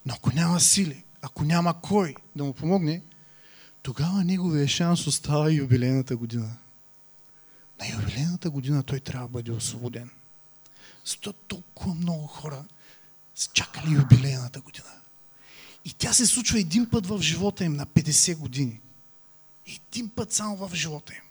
но 0.06 0.14
ако 0.14 0.36
няма 0.36 0.60
сили, 0.60 1.04
ако 1.22 1.44
няма 1.44 1.82
кой 1.82 2.16
да 2.36 2.44
му 2.44 2.54
помогне, 2.54 3.02
тогава 3.84 4.24
неговия 4.24 4.68
шанс 4.68 5.08
остава 5.08 5.52
юбилейната 5.52 6.18
година. 6.18 6.58
На 7.80 7.90
юбилейната 7.90 8.50
година 8.50 8.84
той 8.84 9.00
трябва 9.00 9.28
да 9.28 9.32
бъде 9.32 9.52
освободен. 9.52 10.10
Сто 11.06 11.34
толкова 11.34 11.94
много 11.94 12.28
хора 12.28 12.66
са 13.36 13.50
чакали 13.54 13.94
юбилейната 13.94 14.62
година. 14.62 14.90
И 15.86 15.94
тя 15.94 16.14
се 16.14 16.28
случва 16.28 16.60
един 16.60 16.90
път 16.90 17.08
в 17.08 17.22
живота 17.22 17.64
им 17.64 17.74
на 17.74 17.86
50 17.86 18.38
години. 18.38 18.80
Един 19.68 20.10
път 20.10 20.34
само 20.34 20.56
в 20.56 20.76
живота 20.76 21.14
им. 21.14 21.22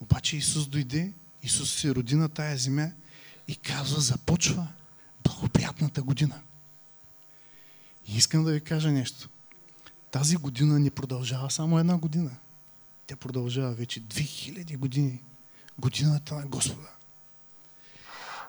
Обаче 0.00 0.36
Исус 0.36 0.66
дойде, 0.66 1.12
Исус 1.42 1.74
се 1.74 1.94
роди 1.94 2.14
на 2.14 2.28
тая 2.28 2.58
земя 2.58 2.90
и 3.48 3.56
казва, 3.56 4.00
започва 4.00 4.68
благоприятната 5.24 6.02
година. 6.02 6.40
И 8.08 8.16
искам 8.16 8.44
да 8.44 8.52
ви 8.52 8.60
кажа 8.60 8.90
нещо. 8.90 9.28
Тази 10.10 10.36
година 10.36 10.78
не 10.78 10.90
продължава 10.90 11.50
само 11.50 11.78
една 11.78 11.98
година. 11.98 12.30
Тя 13.06 13.16
продължава 13.16 13.72
вече 13.72 14.00
2000 14.00 14.76
години. 14.76 15.22
Годината 15.78 16.34
на 16.34 16.46
Господа. 16.46 16.88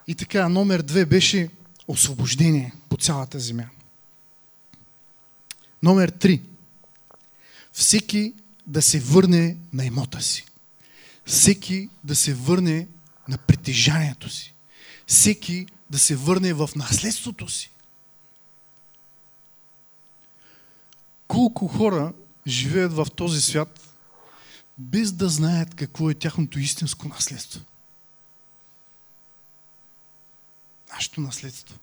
И 0.08 0.16
така, 0.16 0.50
номер 0.50 0.82
две 0.82 1.06
беше 1.06 1.50
освобождение 1.88 2.74
по 2.90 2.98
цялата 2.98 3.40
земя. 3.40 3.70
Номер 5.84 6.10
три. 6.10 6.42
Всеки 7.74 8.34
да 8.68 8.82
се 8.82 9.00
върне 9.00 9.58
на 9.74 9.86
имота 9.86 10.22
си. 10.22 10.46
Всеки 11.26 11.90
да 12.04 12.16
се 12.16 12.34
върне 12.34 12.88
на 13.28 13.38
притежанието 13.38 14.30
си. 14.30 14.54
Всеки 15.08 15.68
да 15.90 16.00
се 16.00 16.16
върне 16.16 16.54
в 16.54 16.70
наследството 16.76 17.50
си. 17.50 17.72
Колко 21.40 21.68
хора 21.68 22.14
живеят 22.48 22.94
в 22.94 23.08
този 23.16 23.42
свят, 23.42 23.96
без 24.78 25.12
да 25.12 25.30
знаят 25.30 25.76
какво 25.76 26.10
е 26.10 26.14
тяхното 26.14 26.60
истинско 26.60 27.08
наследство. 27.08 27.62
Нашето 30.94 31.22
наследство. 31.22 31.76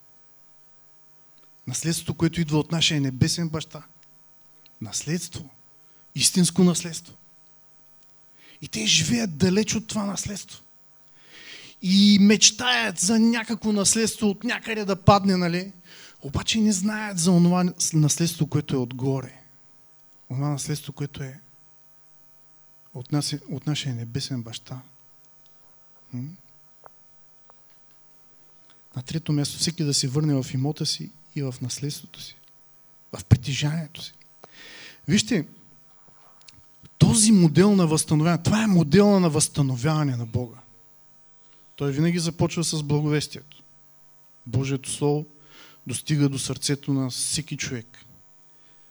Наследството, 1.67 2.15
което 2.15 2.41
идва 2.41 2.59
от 2.59 2.73
нашия 2.73 3.01
небесен 3.01 3.49
баща. 3.49 3.83
Наследство. 4.81 5.51
Истинско 6.15 6.65
наследство. 6.65 7.15
И 8.63 8.69
те 8.69 8.87
живеят 8.87 9.37
далеч 9.37 9.75
от 9.75 9.87
това 9.87 10.05
наследство. 10.05 10.63
И 11.83 12.19
мечтаят 12.21 12.99
за 12.99 13.19
някакво 13.19 13.73
наследство 13.73 14.29
от 14.29 14.45
някъде 14.45 14.85
да 14.85 14.97
падне, 14.97 15.37
нали? 15.37 15.73
Обаче 16.23 16.61
не 16.61 16.73
знаят 16.73 17.19
за 17.19 17.31
това 17.31 17.65
наследство, 17.93 18.47
което 18.47 18.75
е 18.75 18.79
отгоре. 18.79 19.46
Това 20.29 20.49
наследство, 20.49 20.93
което 20.93 21.23
е 21.23 21.41
от, 22.95 23.13
нас, 23.13 23.35
от 23.51 23.67
нашия 23.67 23.95
небесен 23.95 24.43
баща. 24.43 24.83
На 28.97 29.03
трето 29.07 29.33
място 29.33 29.59
всеки 29.59 29.85
да 29.85 29.95
се 29.95 30.09
върне 30.09 30.43
в 30.43 30.55
имота 30.55 30.87
си 30.87 31.11
и 31.37 31.43
в 31.43 31.55
наследството 31.63 32.21
си. 32.21 32.37
В 33.13 33.25
притежанието 33.25 34.03
си. 34.03 34.13
Вижте, 35.09 35.47
този 36.99 37.33
модел 37.33 37.77
на 37.77 37.87
възстановяване, 37.87 38.43
това 38.43 38.63
е 38.63 38.67
модела 38.67 39.21
на 39.21 39.31
възстановяване 39.31 40.17
на 40.17 40.27
Бога. 40.27 40.59
Той 41.77 41.93
винаги 41.93 42.19
започва 42.19 42.65
с 42.65 42.83
благовестието. 42.83 43.63
Божието 44.47 44.91
Слово 44.91 45.27
достига 45.87 46.29
до 46.29 46.39
сърцето 46.39 46.93
на 46.93 47.11
всеки 47.11 47.57
човек. 47.57 48.05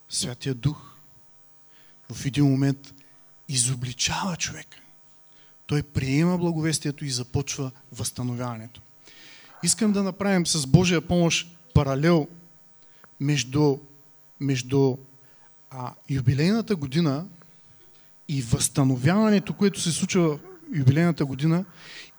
Святия 0.10 0.56
Дух 0.56 0.95
в 2.14 2.26
един 2.26 2.46
момент 2.46 2.94
изобличава 3.50 4.36
човека. 4.36 4.78
Той 5.66 5.84
приема 5.84 6.38
благовестието 6.38 7.06
и 7.06 7.10
започва 7.10 7.72
възстановяването. 7.92 8.82
Искам 9.64 9.92
да 9.92 10.04
направим 10.04 10.48
с 10.48 10.68
Божия 10.68 11.02
помощ 11.02 11.58
паралел 11.74 12.28
между, 13.20 13.78
между 14.40 14.98
а, 15.72 15.94
юбилейната 16.10 16.76
година 16.76 17.26
и 18.28 18.42
възстановяването, 18.42 19.54
което 19.54 19.82
се 19.82 19.92
случва 19.92 20.38
в 20.38 20.40
юбилейната 20.76 21.26
година 21.26 21.66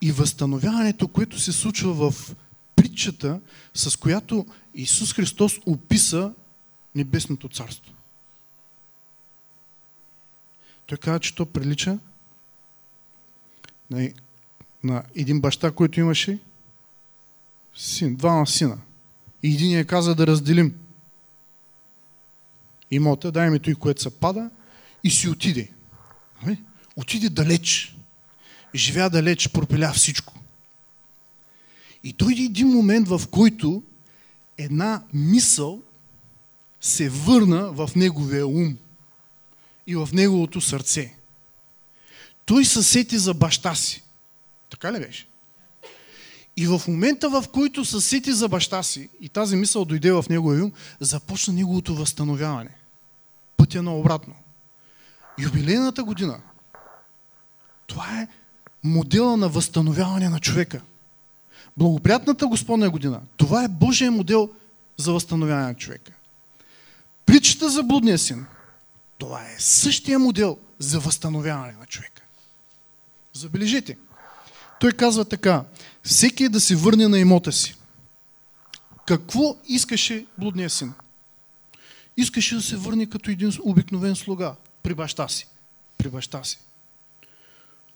и 0.03 0.13
възстановяването, 0.13 1.09
което 1.09 1.39
се 1.39 1.53
случва 1.53 2.11
в 2.11 2.35
притчата, 2.77 3.41
с 3.75 3.97
която 3.97 4.47
Исус 4.75 5.15
Христос 5.15 5.59
описа 5.67 6.33
Небесното 6.95 7.49
царство. 7.49 7.93
Той 10.87 10.99
каза, 10.99 11.21
че 11.21 11.35
то 11.35 11.47
прилича 11.47 11.99
на, 13.91 14.11
на 14.85 15.03
един 15.15 15.41
баща, 15.41 15.71
който 15.71 16.01
имаше 16.01 16.39
син, 17.77 18.17
двама 18.17 18.47
сина. 18.47 18.79
И 19.43 19.55
един 19.55 19.79
е 19.79 19.85
каза 19.85 20.15
да 20.15 20.27
разделим 20.27 20.75
имота, 22.91 23.33
дай 23.33 23.51
ми 23.51 23.61
той, 23.61 23.75
което 23.75 24.03
се 24.03 24.11
пада 24.11 24.51
и 25.05 25.11
си 25.11 25.29
отиде. 25.29 25.71
Нали? 26.43 26.63
Отиде 26.97 27.29
далеч. 27.29 27.97
Живя 28.75 29.11
далеч, 29.11 29.49
пропиля 29.49 29.93
всичко. 29.93 30.35
И 32.05 32.13
дойде 32.13 32.43
един 32.43 32.69
момент, 32.69 33.09
в 33.09 33.23
който 33.31 33.83
една 34.59 35.03
мисъл 35.13 35.83
се 36.81 37.09
върна 37.09 37.73
в 37.73 37.91
неговия 37.97 38.47
ум 38.47 38.77
и 39.87 39.97
в 39.97 40.09
неговото 40.13 40.61
сърце. 40.61 41.15
Той 42.45 42.65
се 42.65 42.83
сети 42.83 43.19
за 43.19 43.35
баща 43.35 43.75
си. 43.75 44.03
Така 44.71 44.93
ли 44.93 45.01
беше? 45.01 45.27
И 46.57 46.67
в 46.67 46.83
момента, 46.89 47.31
в 47.31 47.45
който 47.53 47.85
се 47.85 48.01
сети 48.01 48.33
за 48.33 48.49
баща 48.49 48.83
си 48.83 49.09
и 49.21 49.29
тази 49.29 49.57
мисъл 49.57 49.85
дойде 49.85 50.13
в 50.13 50.25
неговия 50.31 50.65
ум, 50.65 50.73
започна 51.01 51.55
неговото 51.55 51.95
възстановяване. 51.95 52.71
Пътя 53.57 53.83
на 53.83 53.97
обратно. 53.97 54.35
Юбилейната 55.39 56.05
година. 56.05 56.41
Това 57.87 58.21
е 58.21 58.29
модела 58.85 59.37
на 59.37 59.49
възстановяване 59.49 60.29
на 60.29 60.41
човека. 60.41 60.83
Благоприятната 61.77 62.47
Господня 62.47 62.91
година. 62.91 63.21
Това 63.37 63.65
е 63.65 63.69
Божия 63.69 64.13
модел 64.13 64.51
за 64.97 65.13
възстановяване 65.13 65.67
на 65.67 65.75
човека. 65.75 66.13
Причата 67.27 67.71
за 67.71 67.83
блудния 67.83 68.19
син. 68.19 68.47
Това 69.19 69.43
е 69.43 69.57
същия 69.59 70.19
модел 70.19 70.59
за 70.79 71.01
възстановяване 71.01 71.73
на 71.73 71.87
човека. 71.87 72.23
Забележете. 73.33 73.97
Той 74.81 74.93
казва 74.93 75.25
така. 75.25 75.65
Всеки 76.03 76.45
е 76.45 76.49
да 76.49 76.61
се 76.61 76.77
върне 76.77 77.09
на 77.09 77.19
имота 77.19 77.53
си. 77.53 77.77
Какво 79.07 79.57
искаше 79.69 80.27
блудния 80.39 80.71
син? 80.71 80.93
Искаше 82.17 82.55
да 82.55 82.63
се 82.63 82.77
върне 82.77 83.07
като 83.07 83.31
един 83.31 83.53
обикновен 83.63 84.17
слуга 84.17 84.55
при 84.83 84.95
баща 84.95 85.29
си. 85.29 85.47
При 85.99 86.09
баща 86.09 86.45
си. 86.45 86.59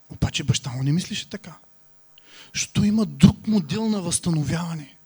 Обаче 0.09 0.43
баща 0.43 0.69
му 0.69 0.83
не 0.83 0.91
мислеше 0.91 1.29
така. 1.29 1.57
Защото 2.53 2.83
има 2.83 3.05
друг 3.05 3.47
модел 3.47 3.89
на 3.89 4.01
възстановяване. 4.01 4.97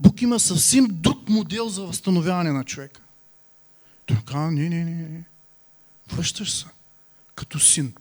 Бог 0.00 0.22
има 0.22 0.40
съвсем 0.40 0.86
друг 0.90 1.28
модел 1.28 1.68
за 1.68 1.82
възстановяване 1.82 2.52
на 2.52 2.64
човека. 2.64 3.00
Той 4.06 4.16
казва, 4.26 4.50
не, 4.50 4.68
не, 4.68 4.84
не, 4.84 5.08
не. 5.08 5.24
Връщаш 6.12 6.52
се 6.52 6.66
като 7.34 7.58
син. 7.60 7.94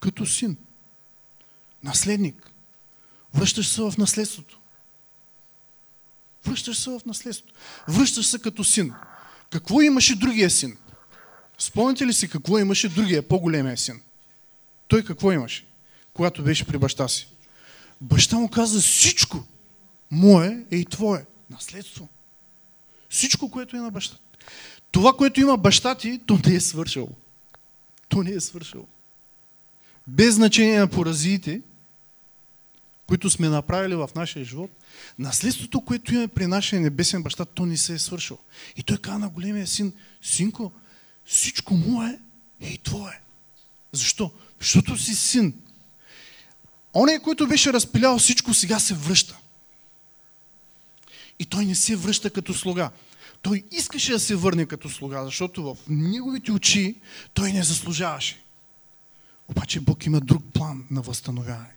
Като 0.00 0.26
син. 0.26 0.56
Наследник. 1.82 2.50
Връщаш 3.34 3.68
се 3.68 3.82
в 3.82 3.94
наследството. 3.98 4.60
Връщаш 6.44 6.78
се 6.78 6.90
в 6.90 7.00
наследството. 7.06 7.54
Връщаш 7.88 8.26
се 8.26 8.38
като 8.38 8.64
син. 8.64 8.92
Какво 9.50 9.80
имаше 9.80 10.16
другия 10.16 10.50
син? 10.50 10.76
Спомните 11.58 12.06
ли 12.06 12.12
си 12.12 12.28
какво 12.28 12.58
имаше 12.58 12.88
другия, 12.88 13.28
по-големия 13.28 13.76
син? 13.76 14.00
Той 14.88 15.04
какво 15.04 15.32
имаше, 15.32 15.66
когато 16.14 16.44
беше 16.44 16.66
при 16.66 16.78
баща 16.78 17.08
си? 17.08 17.28
Баща 18.00 18.36
му 18.36 18.50
каза 18.50 18.80
всичко. 18.80 19.44
Мое 20.10 20.66
е 20.70 20.76
и 20.76 20.84
твое. 20.84 21.26
Наследство. 21.50 22.08
Всичко, 23.08 23.50
което 23.50 23.76
е 23.76 23.80
на 23.80 23.90
бащата. 23.90 24.22
Това, 24.90 25.12
което 25.12 25.40
има 25.40 25.56
баща 25.56 25.94
ти, 25.94 26.20
то 26.26 26.38
не 26.46 26.54
е 26.54 26.60
свършило. 26.60 27.10
То 28.08 28.22
не 28.22 28.30
е 28.30 28.40
свършило. 28.40 28.86
Без 30.06 30.34
значение 30.34 30.78
на 30.78 30.88
поразиите, 30.88 31.60
които 33.06 33.30
сме 33.30 33.48
направили 33.48 33.94
в 33.94 34.10
нашия 34.14 34.44
живот, 34.44 34.70
наследството, 35.18 35.80
което 35.80 36.12
имаме 36.14 36.28
при 36.28 36.46
нашия 36.46 36.80
небесен 36.80 37.22
баща, 37.22 37.44
то 37.44 37.66
не 37.66 37.76
се 37.76 37.94
е 37.94 37.98
свършило. 37.98 38.38
И 38.76 38.82
той 38.82 38.96
каза 38.98 39.18
на 39.18 39.28
големия 39.28 39.66
син, 39.66 39.92
синко, 40.22 40.72
всичко 41.26 41.74
мое 41.74 42.18
и 42.60 42.78
твое. 42.78 43.20
Защо? 43.92 44.30
Защото 44.60 44.96
си 44.96 45.14
син. 45.14 45.54
Оне, 46.94 47.18
който 47.18 47.48
беше 47.48 47.72
разпилял 47.72 48.18
всичко, 48.18 48.54
сега 48.54 48.80
се 48.80 48.94
връща. 48.94 49.38
И 51.38 51.44
той 51.44 51.64
не 51.64 51.74
се 51.74 51.96
връща 51.96 52.30
като 52.30 52.54
слуга. 52.54 52.90
Той 53.42 53.64
искаше 53.70 54.12
да 54.12 54.20
се 54.20 54.36
върне 54.36 54.66
като 54.66 54.88
слуга, 54.88 55.24
защото 55.24 55.62
в 55.62 55.76
неговите 55.88 56.52
очи 56.52 57.00
той 57.34 57.52
не 57.52 57.62
заслужаваше. 57.62 58.44
Обаче 59.48 59.80
Бог 59.80 60.06
има 60.06 60.20
друг 60.20 60.44
план 60.52 60.84
на 60.90 61.00
възстановяване. 61.00 61.74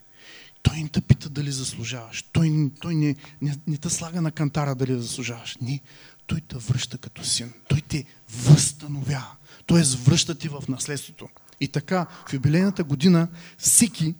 Той 0.63 0.78
не 0.78 0.89
те 0.89 1.02
пита 1.02 1.30
дали 1.30 1.52
заслужаваш. 1.52 2.23
Той, 2.32 2.71
той 2.82 2.95
не, 2.95 3.15
не, 3.41 3.56
не 3.67 3.78
те 3.78 3.89
слага 3.89 4.21
на 4.21 4.32
кантара 4.32 4.76
дали 4.76 5.02
заслужаваш. 5.02 5.58
Не. 5.62 5.80
Той 6.28 6.41
те 6.41 6.56
връща 6.56 6.97
като 6.97 7.26
син. 7.26 7.54
Той 7.67 7.82
те 7.82 8.06
възстановява. 8.30 9.32
Тоест 9.65 9.93
връща 9.93 10.36
ти 10.36 10.47
в 10.47 10.63
наследството. 10.69 11.30
И 11.60 11.67
така, 11.67 12.06
в 12.28 12.34
юбилейната 12.34 12.84
година 12.84 13.28
всеки 13.58 14.15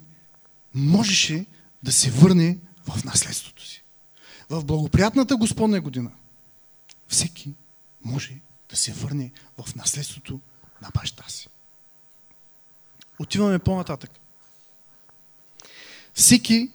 можеше 0.74 1.46
да 1.84 1.92
се 1.92 2.12
върне 2.12 2.58
в 2.88 3.04
наследството 3.04 3.68
си. 3.68 3.84
В 4.50 4.64
благоприятната 4.66 5.36
Господня 5.36 5.82
година 5.82 6.12
всеки 7.14 7.54
може 8.02 8.40
да 8.70 8.76
се 8.76 8.94
върне 8.94 9.32
в 9.58 9.76
наследството 9.76 10.40
на 10.82 10.90
баща 10.94 11.30
си. 11.30 11.48
Отиваме 13.20 13.60
по-нататък. 13.60 14.12
Всеки 16.14 16.72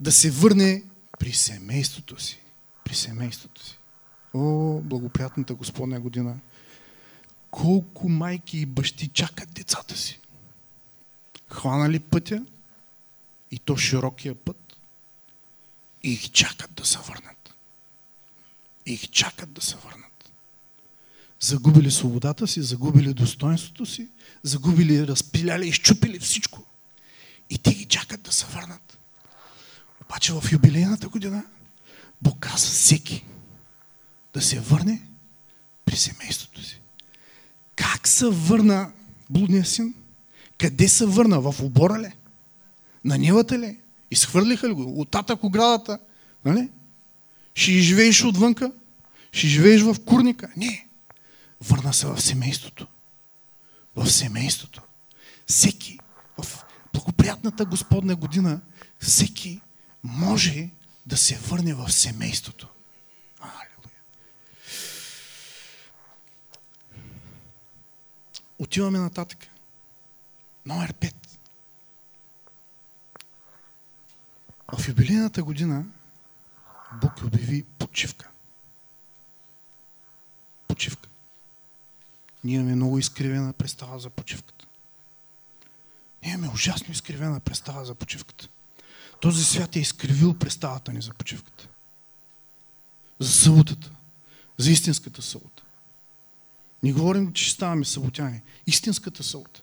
да 0.00 0.12
се 0.12 0.30
върне 0.30 0.82
при 1.18 1.32
семейството 1.32 2.22
си. 2.22 2.40
При 2.84 2.94
семейството 2.94 3.64
си. 3.66 3.78
О, 4.34 4.80
благоприятната 4.80 5.54
Господня 5.54 6.00
година. 6.00 6.38
колко 7.50 8.08
майки 8.08 8.58
и 8.58 8.66
бащи 8.66 9.08
чакат 9.08 9.52
децата 9.52 9.96
си. 9.96 10.20
Хванали 11.50 12.00
пътя 12.00 12.46
и 13.50 13.58
то 13.58 13.76
широкия 13.76 14.34
път 14.34 14.76
и 16.02 16.12
их 16.12 16.30
чакат 16.30 16.74
да 16.74 16.86
се 16.86 16.98
върнат. 16.98 17.39
И 18.86 18.92
их 18.92 19.10
чакат 19.10 19.52
да 19.52 19.60
се 19.60 19.76
върнат. 19.76 20.32
Загубили 21.40 21.90
свободата 21.90 22.46
си, 22.46 22.62
загубили 22.62 23.14
достоинството 23.14 23.86
си, 23.86 24.08
загубили, 24.42 25.06
разпиляли, 25.06 25.68
изчупили 25.68 26.18
всичко. 26.18 26.64
И 27.50 27.58
те 27.58 27.74
ги 27.74 27.84
чакат 27.84 28.22
да 28.22 28.32
се 28.32 28.46
върнат. 28.46 28.98
Обаче 30.00 30.32
в 30.32 30.44
юбилейната 30.52 31.08
година 31.08 31.44
Бог 32.22 32.38
каза 32.40 32.66
всеки 32.66 33.24
да 34.34 34.40
се 34.42 34.60
върне 34.60 35.08
при 35.84 35.96
семейството 35.96 36.62
си. 36.62 36.80
Как 37.76 38.08
се 38.08 38.26
върна 38.26 38.92
блудния 39.30 39.64
син? 39.64 39.94
Къде 40.58 40.88
се 40.88 41.06
върна? 41.06 41.40
В 41.40 41.62
обора 41.62 41.98
ли? 41.98 42.12
На 43.04 43.18
нивата 43.18 43.58
ли? 43.58 43.80
Изхвърлиха 44.10 44.68
ли 44.68 44.72
го? 44.72 45.00
От 45.00 45.10
татък 45.10 45.44
оградата? 45.44 45.98
Нали? 46.44 46.68
Ще 47.54 47.72
живееш 47.72 48.24
отвънка? 48.24 48.72
Ще 49.32 49.46
живееш 49.46 49.82
в 49.82 49.96
курника? 50.06 50.52
Не. 50.56 50.88
Върна 51.60 51.94
се 51.94 52.06
в 52.06 52.20
семейството. 52.20 52.86
В 53.96 54.10
семейството. 54.10 54.82
Всеки 55.46 55.98
в 56.38 56.64
благоприятната 56.92 57.64
Господна 57.64 58.16
година 58.16 58.60
всеки 58.98 59.60
може 60.02 60.70
да 61.06 61.16
се 61.16 61.36
върне 61.36 61.74
в 61.74 61.92
семейството. 61.92 62.68
Алелуя. 63.40 64.00
Отиваме 68.58 68.98
нататък. 68.98 69.46
Номер 70.66 70.92
5. 70.92 71.14
В 74.78 74.88
юбилейната 74.88 75.42
година 75.42 75.84
Бог 76.92 77.22
обяви 77.24 77.62
почивка. 77.62 78.30
Почивка. 80.68 81.08
Ние 82.44 82.54
имаме 82.54 82.74
много 82.74 82.98
изкривена 82.98 83.52
представа 83.52 83.98
за 83.98 84.10
почивката. 84.10 84.66
Ние 86.22 86.32
имаме 86.32 86.52
ужасно 86.54 86.92
изкривена 86.92 87.40
представа 87.40 87.84
за 87.84 87.94
почивката. 87.94 88.48
Този 89.20 89.44
свят 89.44 89.76
е 89.76 89.80
изкривил 89.80 90.34
представата 90.34 90.92
ни 90.92 91.02
за 91.02 91.14
почивката. 91.14 91.68
За 93.18 93.32
съботата. 93.32 93.90
За 94.58 94.70
истинската 94.70 95.22
събота. 95.22 95.62
Не 96.82 96.92
говорим, 96.92 97.32
че 97.32 97.50
ставаме 97.50 97.84
съботяни. 97.84 98.42
Истинската 98.66 99.22
събота. 99.22 99.62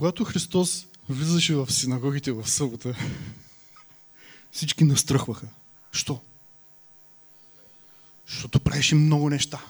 Когато 0.00 0.24
Христос 0.24 0.86
влизаше 1.08 1.54
в 1.54 1.72
синагогите 1.72 2.32
в 2.32 2.50
събота, 2.50 2.96
всички 4.52 4.84
настръхваха. 4.84 5.48
Що? 5.92 6.20
Защото 8.26 8.60
правеше 8.60 8.94
много 8.94 9.30
неща. 9.30 9.60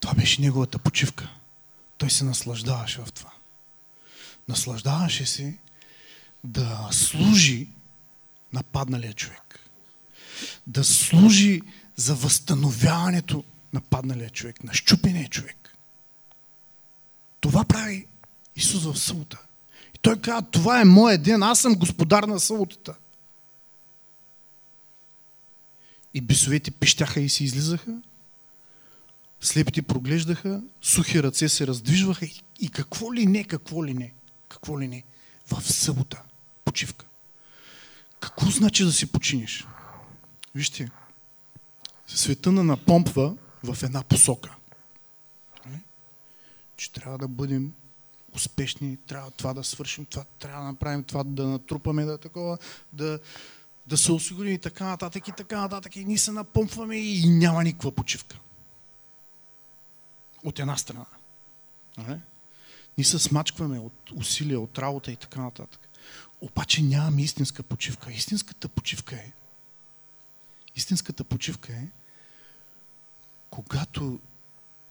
Това 0.00 0.14
беше 0.14 0.40
неговата 0.40 0.78
почивка. 0.78 1.28
Той 1.98 2.10
се 2.10 2.24
наслаждаваше 2.24 3.00
в 3.00 3.12
това. 3.12 3.30
Наслаждаваше 4.48 5.26
се 5.26 5.58
да 6.44 6.88
служи 6.92 7.68
на 8.52 8.62
падналия 8.62 9.12
човек. 9.12 9.60
Да 10.66 10.84
служи 10.84 11.62
за 11.96 12.14
възстановяването 12.14 13.44
на 13.72 13.80
падналия 13.80 14.30
човек, 14.30 14.64
на 14.64 14.74
щупения 14.74 15.28
човек. 15.28 15.76
Това 17.40 17.64
прави 17.64 18.06
Исус 18.60 18.84
в 18.84 18.98
събота. 18.98 19.38
И 19.94 19.98
той 19.98 20.20
казва, 20.20 20.50
това 20.50 20.80
е 20.80 20.84
моя 20.84 21.18
ден, 21.18 21.42
аз 21.42 21.60
съм 21.60 21.74
господар 21.74 22.22
на 22.22 22.40
съботата. 22.40 22.94
И 26.14 26.20
бесовете 26.20 26.70
пищяха 26.70 27.20
и 27.20 27.28
се 27.28 27.44
излизаха, 27.44 28.02
слепите 29.40 29.82
проглеждаха, 29.82 30.62
сухи 30.82 31.22
ръце 31.22 31.48
се 31.48 31.66
раздвижваха 31.66 32.24
и, 32.24 32.42
и 32.60 32.68
какво 32.68 33.14
ли 33.14 33.26
не, 33.26 33.44
какво 33.44 33.84
ли 33.84 33.94
не, 33.94 34.12
какво 34.48 34.80
ли 34.80 34.88
не, 34.88 35.04
в 35.46 35.72
събота, 35.72 36.22
почивка. 36.64 37.06
Какво 38.20 38.50
значи 38.50 38.84
да 38.84 38.92
си 38.92 39.12
починиш? 39.12 39.66
Вижте, 40.54 40.88
света 42.06 42.52
на 42.52 42.64
напомпва 42.64 43.36
в 43.64 43.82
една 43.82 44.02
посока. 44.02 44.56
Че 46.76 46.92
трябва 46.92 47.18
да 47.18 47.28
бъдем 47.28 47.72
успешни, 48.34 48.96
трябва 48.96 49.30
това 49.30 49.54
да 49.54 49.64
свършим, 49.64 50.04
това 50.04 50.24
трябва 50.38 50.62
да 50.62 50.68
направим, 50.68 51.04
това 51.04 51.24
да 51.24 51.46
натрупаме, 51.46 52.04
да 52.04 52.18
такова, 52.18 52.58
да, 52.92 53.18
да 53.86 53.96
се 53.96 54.12
осигурим 54.12 54.54
и 54.54 54.58
така 54.58 54.84
нататък 54.84 55.28
и 55.28 55.32
така 55.36 55.60
нататък. 55.60 55.96
И 55.96 56.04
ние 56.04 56.18
се 56.18 56.32
напомпваме 56.32 56.96
и 56.96 57.28
няма 57.28 57.64
никаква 57.64 57.92
почивка. 57.92 58.38
От 60.44 60.58
една 60.58 60.76
страна. 60.76 61.06
Не? 61.98 62.20
Ние 62.98 63.04
се 63.04 63.18
смачкваме 63.18 63.78
от 63.78 64.10
усилия, 64.14 64.60
от 64.60 64.78
работа 64.78 65.12
и 65.12 65.16
така 65.16 65.40
нататък. 65.40 65.88
Обаче 66.40 66.82
нямаме 66.82 67.22
истинска 67.22 67.62
почивка. 67.62 68.12
Истинската 68.12 68.68
почивка 68.68 69.16
е 69.16 69.32
истинската 70.76 71.24
почивка 71.24 71.72
е 71.72 71.88
когато 73.50 74.20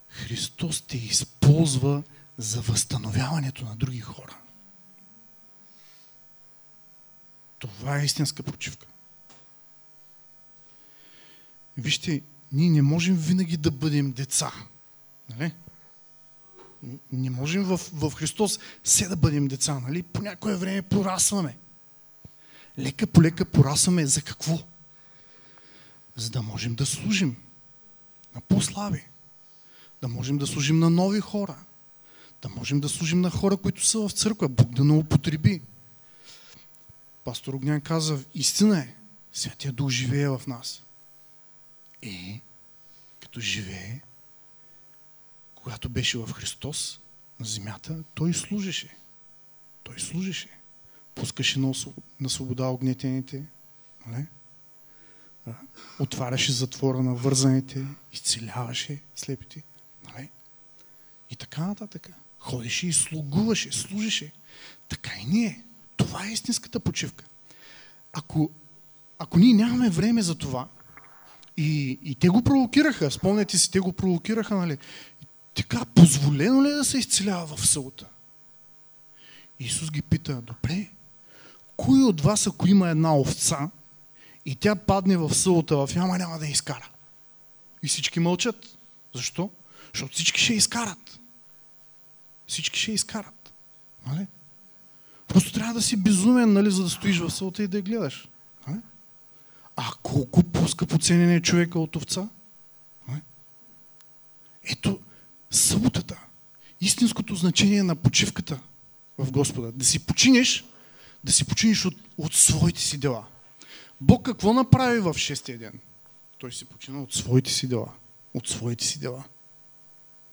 Христос 0.10 0.82
те 0.82 0.98
използва 0.98 2.04
за 2.40 2.62
възстановяването 2.62 3.66
на 3.66 3.76
други 3.76 4.00
хора. 4.00 4.38
Това 7.60 8.00
е 8.00 8.06
истинска 8.06 8.44
почивка. 8.44 8.88
Вижте, 11.78 12.22
ние 12.52 12.70
не 12.70 12.82
можем 12.82 13.16
винаги 13.16 13.58
да 13.58 13.72
бъдем 13.72 14.12
деца. 14.12 14.52
Нали? 15.30 15.54
Не 17.12 17.30
можем 17.30 17.64
в, 17.64 17.80
в 17.94 18.12
Христос 18.16 18.60
все 18.84 19.08
да 19.08 19.16
бъдем 19.16 19.48
деца. 19.48 19.80
Нали? 19.80 20.04
По 20.04 20.22
някое 20.22 20.56
време 20.56 20.82
порасваме. 20.82 21.58
Лека 22.78 23.08
по 23.08 23.22
лека 23.22 23.46
порасваме 23.46 24.06
за 24.06 24.22
какво? 24.22 24.60
За 26.16 26.30
да 26.30 26.42
можем 26.42 26.76
да 26.76 26.86
служим 26.86 27.36
на 28.36 28.42
по-слаби. 28.42 29.06
Да 30.02 30.08
можем 30.08 30.38
да 30.38 30.48
служим 30.48 30.80
на 30.80 30.90
нови 30.90 31.20
хора. 31.20 31.56
Да 32.42 32.50
можем 32.50 32.80
да 32.80 32.90
служим 32.90 33.22
на 33.22 33.30
хора, 33.30 33.58
които 33.58 33.86
са 33.86 34.00
в 34.00 34.12
църква. 34.12 34.50
Бог 34.50 34.70
да 34.74 34.84
не 34.84 34.94
употреби. 34.94 35.62
Пастор 37.24 37.54
Огнян 37.54 37.82
каза, 37.82 38.24
истина 38.36 38.80
е, 38.80 38.96
Святия 39.34 39.74
Дух 39.74 39.90
живее 39.90 40.30
в 40.30 40.42
нас. 40.48 40.84
И 42.02 42.42
като 43.20 43.40
живее, 43.40 44.02
когато 45.56 45.90
беше 45.90 46.18
в 46.18 46.34
Христос 46.34 47.00
на 47.40 47.46
земята, 47.46 48.04
той 48.14 48.34
служеше. 48.34 48.98
Той 49.84 50.00
служеше. 50.00 50.50
Пускаше 51.16 51.60
на 52.20 52.30
свобода 52.30 52.66
огнетените. 52.66 53.46
Нали? 54.08 54.26
Отваряше 56.00 56.52
затвора 56.52 57.04
на 57.04 57.14
вързаните, 57.14 57.86
изцеляваше 58.14 59.02
слепите. 59.16 59.64
Нали? 60.04 60.30
И 61.30 61.36
така 61.36 61.68
нататък. 61.68 62.10
Ходеше 62.40 62.88
и 62.88 62.94
слугуваше, 62.94 63.72
служеше. 63.72 64.32
Така 64.90 65.12
и 65.22 65.26
ние. 65.26 65.64
Това 65.98 66.26
е 66.26 66.32
истинската 66.32 66.80
почивка. 66.80 67.26
Ако, 68.14 68.50
ако 69.20 69.40
ние 69.40 69.54
нямаме 69.54 69.90
време 69.90 70.22
за 70.22 70.36
това, 70.36 70.68
и, 71.58 72.00
и 72.04 72.16
те 72.16 72.30
го 72.30 72.42
провокираха, 72.42 73.12
спомняте 73.12 73.58
си, 73.58 73.72
те 73.72 73.80
го 73.80 73.94
провокираха, 73.94 74.56
нали? 74.56 74.78
Така, 75.56 75.86
позволено 75.86 76.64
ли 76.64 76.68
е 76.68 76.74
да 76.74 76.86
се 76.86 76.98
изцелява 76.98 77.56
в 77.58 77.68
събота? 77.68 78.06
Исус 79.60 79.92
ги 79.92 80.02
пита, 80.02 80.42
добре, 80.42 80.90
кой 81.78 82.04
от 82.04 82.22
вас, 82.22 82.48
ако 82.48 82.68
има 82.68 82.90
една 82.90 83.20
овца 83.20 83.70
и 84.46 84.56
тя 84.56 84.76
падне 84.76 85.18
в 85.18 85.34
събота 85.34 85.78
в 85.78 85.90
яма, 85.96 86.18
няма 86.18 86.40
да 86.40 86.46
я 86.46 86.52
изкара? 86.52 86.90
И 87.84 87.88
всички 87.88 88.20
мълчат. 88.20 88.78
Защо? 89.16 89.50
Защото 89.94 90.14
всички 90.14 90.42
ще 90.42 90.54
изкарат. 90.54 91.19
Всички 92.50 92.80
ще 92.80 92.92
изкарат. 92.92 93.54
Нали? 94.08 94.28
Просто 95.28 95.54
трябва 95.54 95.74
да 95.74 95.82
си 95.82 95.98
безумен, 95.98 96.54
нали, 96.54 96.72
за 96.72 96.84
да 96.84 96.90
стоиш 96.90 97.20
в 97.20 97.32
събота 97.32 97.64
и 97.64 97.68
да 97.68 97.78
я 97.78 97.84
гледаш. 97.84 98.28
Нали? 98.68 98.80
А 99.76 99.92
колко 100.04 100.44
по-скъпо 100.44 100.98
ценен 100.98 101.32
е 101.32 101.42
човека 101.42 101.80
от 101.80 101.96
овца? 101.96 102.30
Нали? 103.08 103.22
Ето, 104.64 105.00
съботата, 105.52 106.20
истинското 106.82 107.36
значение 107.36 107.84
на 107.84 107.96
почивката 107.96 108.60
в 109.18 109.32
Господа. 109.32 109.72
Да 109.72 109.86
си 109.86 110.00
починеш, 110.00 110.66
да 111.24 111.32
си 111.32 111.46
починеш 111.46 111.86
от, 111.86 111.96
от 112.18 112.34
своите 112.34 112.82
си 112.82 112.98
дела. 112.98 113.26
Бог 114.02 114.26
какво 114.26 114.54
направи 114.54 115.00
в 115.00 115.14
шестия 115.18 115.58
ден? 115.58 115.80
Той 116.38 116.52
си 116.52 116.66
почина 116.66 117.02
от 117.02 117.14
своите 117.14 117.52
си 117.52 117.68
дела. 117.68 117.94
От 118.34 118.48
своите 118.48 118.86
си 118.86 119.00
дела. 119.00 119.24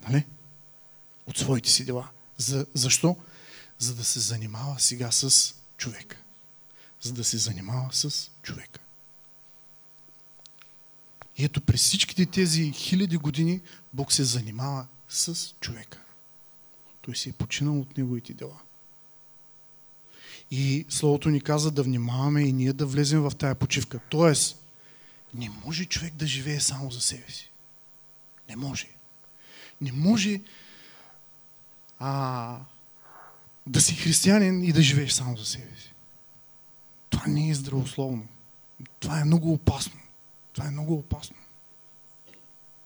Нали? 0.09 0.25
От 1.27 1.39
своите 1.39 1.71
си 1.71 1.85
дела. 1.85 2.09
За, 2.37 2.67
защо? 2.75 3.17
За 3.79 3.95
да 3.95 4.05
се 4.05 4.21
занимава 4.21 4.81
сега 4.81 5.11
с 5.11 5.55
човека. 5.77 6.17
За 7.01 7.13
да 7.13 7.25
се 7.25 7.39
занимава 7.39 7.89
с 7.93 8.31
човека. 8.43 8.81
И 11.37 11.45
ето 11.45 11.61
през 11.61 11.81
всичките 11.81 12.27
тези 12.27 12.73
хиляди 12.73 13.17
години 13.17 13.61
Бог 13.93 14.13
се 14.13 14.25
занимава 14.25 14.87
с 15.09 15.55
човека. 15.61 15.99
Той 17.01 17.17
се 17.17 17.29
е 17.29 17.33
починал 17.33 17.81
от 17.81 17.99
неговите 17.99 18.35
дела. 18.35 18.61
И 20.51 20.87
Словото 20.89 21.31
ни 21.31 21.41
каза 21.41 21.71
да 21.71 21.83
внимаваме 21.83 22.43
и 22.43 22.53
ние 22.53 22.73
да 22.73 22.87
влезем 22.87 23.21
в 23.21 23.33
тая 23.39 23.55
почивка. 23.55 24.01
Тоест, 24.09 24.63
не 25.35 25.51
може 25.65 25.85
човек 25.85 26.15
да 26.15 26.27
живее 26.27 26.61
само 26.61 26.91
за 26.91 27.01
себе 27.01 27.31
си. 27.31 27.51
Не 28.49 28.57
може. 28.57 28.89
Не 29.81 29.93
може 29.93 30.41
а, 31.99 32.59
да 33.67 33.81
си 33.81 33.95
християнин 33.95 34.65
и 34.65 34.73
да 34.73 34.83
живееш 34.83 35.13
само 35.13 35.37
за 35.37 35.45
себе 35.45 35.77
си. 35.81 35.93
Това 37.11 37.25
не 37.27 37.51
е 37.51 37.55
здравословно. 37.55 38.27
Това 39.01 39.21
е 39.21 39.25
много 39.25 39.53
опасно. 39.53 40.01
Това 40.53 40.69
е 40.69 40.71
много 40.71 40.95
опасно. 40.95 41.37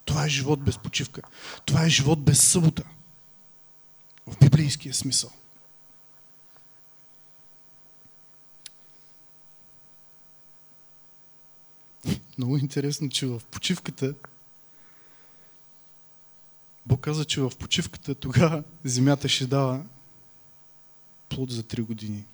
Това 0.05 0.25
е 0.25 0.29
живот 0.29 0.61
без 0.61 0.79
почивка. 0.79 1.23
Това 1.65 1.85
е 1.85 1.89
живот 1.89 2.25
без 2.25 2.51
събота. 2.51 2.85
В 4.27 4.39
библейския 4.39 4.95
смисъл. 4.95 5.31
Много 12.39 12.57
интересно, 12.57 13.09
че 13.09 13.27
в 13.27 13.41
почивката 13.51 14.15
Бог 16.91 17.01
каза, 17.01 17.25
че 17.25 17.41
в 17.41 17.53
почивката 17.59 18.15
тогава 18.15 18.63
земята 18.85 19.29
ще 19.29 19.47
дава 19.47 19.85
плод 21.29 21.51
за 21.51 21.63
три 21.63 21.83
години. 21.83 22.25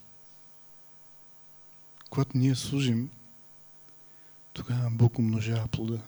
Когато 2.10 2.38
ние 2.38 2.54
служим, 2.54 3.10
тогава 4.52 4.90
Бог 4.90 5.18
умножава 5.18 5.68
плода. 5.68 5.98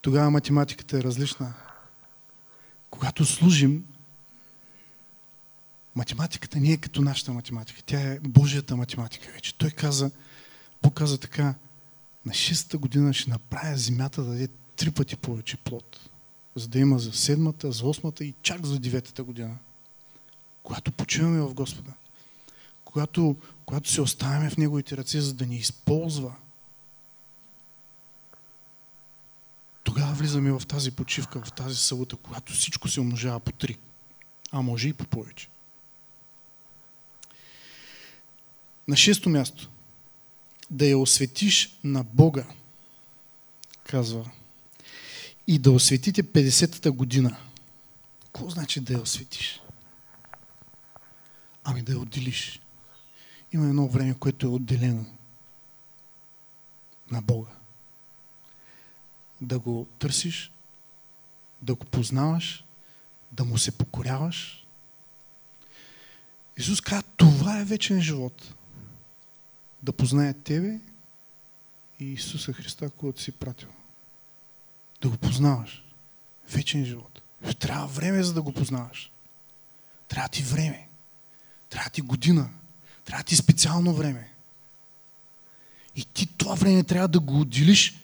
Тогава 0.00 0.30
математиката 0.30 0.98
е 0.98 1.02
различна. 1.02 1.54
Когато 2.90 3.24
служим, 3.24 3.84
математиката 5.94 6.60
не 6.60 6.72
е 6.72 6.76
като 6.76 7.02
нашата 7.02 7.32
математика. 7.32 7.82
Тя 7.82 8.00
е 8.00 8.20
Божията 8.20 8.76
математика 8.76 9.32
вече. 9.32 9.54
Той 9.54 9.70
каза, 9.70 10.10
Бог 10.82 10.94
каза 10.94 11.18
така, 11.18 11.54
на 12.26 12.34
шестата 12.34 12.78
година 12.78 13.12
ще 13.14 13.30
направя 13.30 13.76
земята 13.76 14.22
да 14.22 14.30
даде 14.30 14.48
три 14.76 14.90
пъти 14.90 15.16
повече 15.16 15.56
плод. 15.56 16.10
За 16.54 16.68
да 16.68 16.78
има 16.78 16.98
за 16.98 17.12
седмата, 17.12 17.72
за 17.72 17.86
осмата 17.86 18.24
и 18.24 18.34
чак 18.42 18.66
за 18.66 18.78
деветата 18.78 19.24
година. 19.24 19.56
Когато 20.62 20.92
почиваме 20.92 21.40
в 21.40 21.54
Господа. 21.54 21.92
Когато, 22.84 23.36
когато 23.66 23.90
се 23.90 24.00
оставяме 24.00 24.50
в 24.50 24.56
Неговите 24.56 24.96
ръце, 24.96 25.20
за 25.20 25.34
да 25.34 25.46
ни 25.46 25.56
използва. 25.56 26.34
Тогава 29.84 30.12
влизаме 30.12 30.52
в 30.52 30.66
тази 30.66 30.90
почивка, 30.90 31.42
в 31.44 31.52
тази 31.52 31.76
събота, 31.76 32.16
когато 32.16 32.52
всичко 32.52 32.88
се 32.88 33.00
умножава 33.00 33.40
по 33.40 33.52
три. 33.52 33.78
А 34.52 34.62
може 34.62 34.88
и 34.88 34.92
по 34.92 35.06
повече. 35.06 35.48
На 38.88 38.96
шесто 38.96 39.28
място 39.28 39.70
да 40.70 40.86
я 40.86 40.98
осветиш 40.98 41.78
на 41.84 42.04
Бога, 42.04 42.44
казва. 43.84 44.30
И 45.46 45.58
да 45.58 45.70
осветите 45.70 46.24
50-та 46.24 46.90
година. 46.90 47.36
Какво 48.24 48.50
значи 48.50 48.80
да 48.80 48.92
я 48.92 49.00
осветиш? 49.00 49.60
Ами 51.64 51.82
да 51.82 51.92
я 51.92 51.98
отделиш. 51.98 52.60
Има 53.52 53.66
едно 53.66 53.88
време, 53.88 54.14
което 54.14 54.46
е 54.46 54.50
отделено 54.50 55.06
на 57.10 57.22
Бога. 57.22 57.50
Да 59.40 59.58
го 59.58 59.86
търсиш, 59.98 60.52
да 61.62 61.74
го 61.74 61.84
познаваш, 61.84 62.64
да 63.32 63.44
му 63.44 63.58
се 63.58 63.78
покоряваш. 63.78 64.66
Исус 66.56 66.80
каза, 66.80 67.02
това 67.02 67.60
е 67.60 67.64
вечен 67.64 68.02
живот 68.02 68.54
да 69.82 69.92
познае 69.92 70.34
Тебе 70.34 70.80
и 72.00 72.04
Исуса 72.04 72.52
Христа, 72.52 72.90
който 72.90 73.20
си 73.20 73.32
пратил. 73.32 73.68
Да 75.04 75.10
го 75.10 75.16
познаваш. 75.16 75.84
Вечен 76.50 76.84
живот. 76.84 77.20
Трябва 77.58 77.86
време, 77.86 78.22
за 78.22 78.34
да 78.34 78.42
го 78.42 78.52
познаваш. 78.52 79.10
Трябва 80.08 80.28
ти 80.28 80.42
време. 80.42 80.88
Трябва 81.70 81.90
ти 81.90 82.00
година. 82.00 82.50
Трябва 83.04 83.24
ти 83.24 83.36
специално 83.36 83.94
време. 83.94 84.32
И 85.96 86.04
ти 86.04 86.26
това 86.26 86.54
време 86.54 86.84
трябва 86.84 87.08
да 87.08 87.20
го 87.20 87.40
отделиш, 87.40 87.94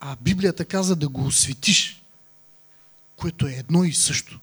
а 0.00 0.16
Библията 0.16 0.64
каза 0.64 0.96
да 0.96 1.08
го 1.08 1.24
осветиш, 1.26 2.02
което 3.16 3.46
е 3.46 3.52
едно 3.52 3.84
и 3.84 3.92
също. 3.92 4.40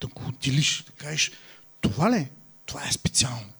Да 0.00 0.06
го 0.06 0.28
отделиш, 0.28 0.84
да 0.86 0.92
кажеш, 0.92 1.32
това 1.80 2.10
ли? 2.10 2.28
Това 2.66 2.88
е 2.88 2.92
специално. 2.92 3.52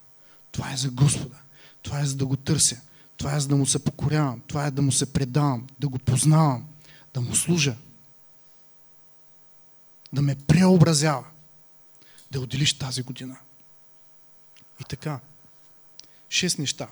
Това 0.53 0.73
е 0.73 0.77
за 0.77 0.91
Господа. 0.91 1.37
Това 1.83 2.01
е 2.01 2.07
за 2.07 2.17
да 2.17 2.27
го 2.27 2.37
търся. 2.37 2.81
Това 3.17 3.37
е 3.37 3.41
за 3.41 3.49
да 3.49 3.57
му 3.57 3.67
се 3.67 3.85
покорявам. 3.85 4.43
Това 4.47 4.67
е 4.67 4.71
да 4.71 4.83
му 4.83 4.93
се 4.93 5.13
предавам, 5.13 5.67
да 5.81 5.89
го 5.89 5.99
познавам, 5.99 6.69
да 7.15 7.21
му 7.21 7.35
служа. 7.35 7.77
Да 10.13 10.23
ме 10.23 10.39
преобразява. 10.39 11.25
Да 12.31 12.41
отделиш 12.41 12.79
тази 12.79 13.03
година. 13.03 13.37
И 14.81 14.85
така. 14.85 15.21
Шест 16.31 16.59
неща. 16.59 16.89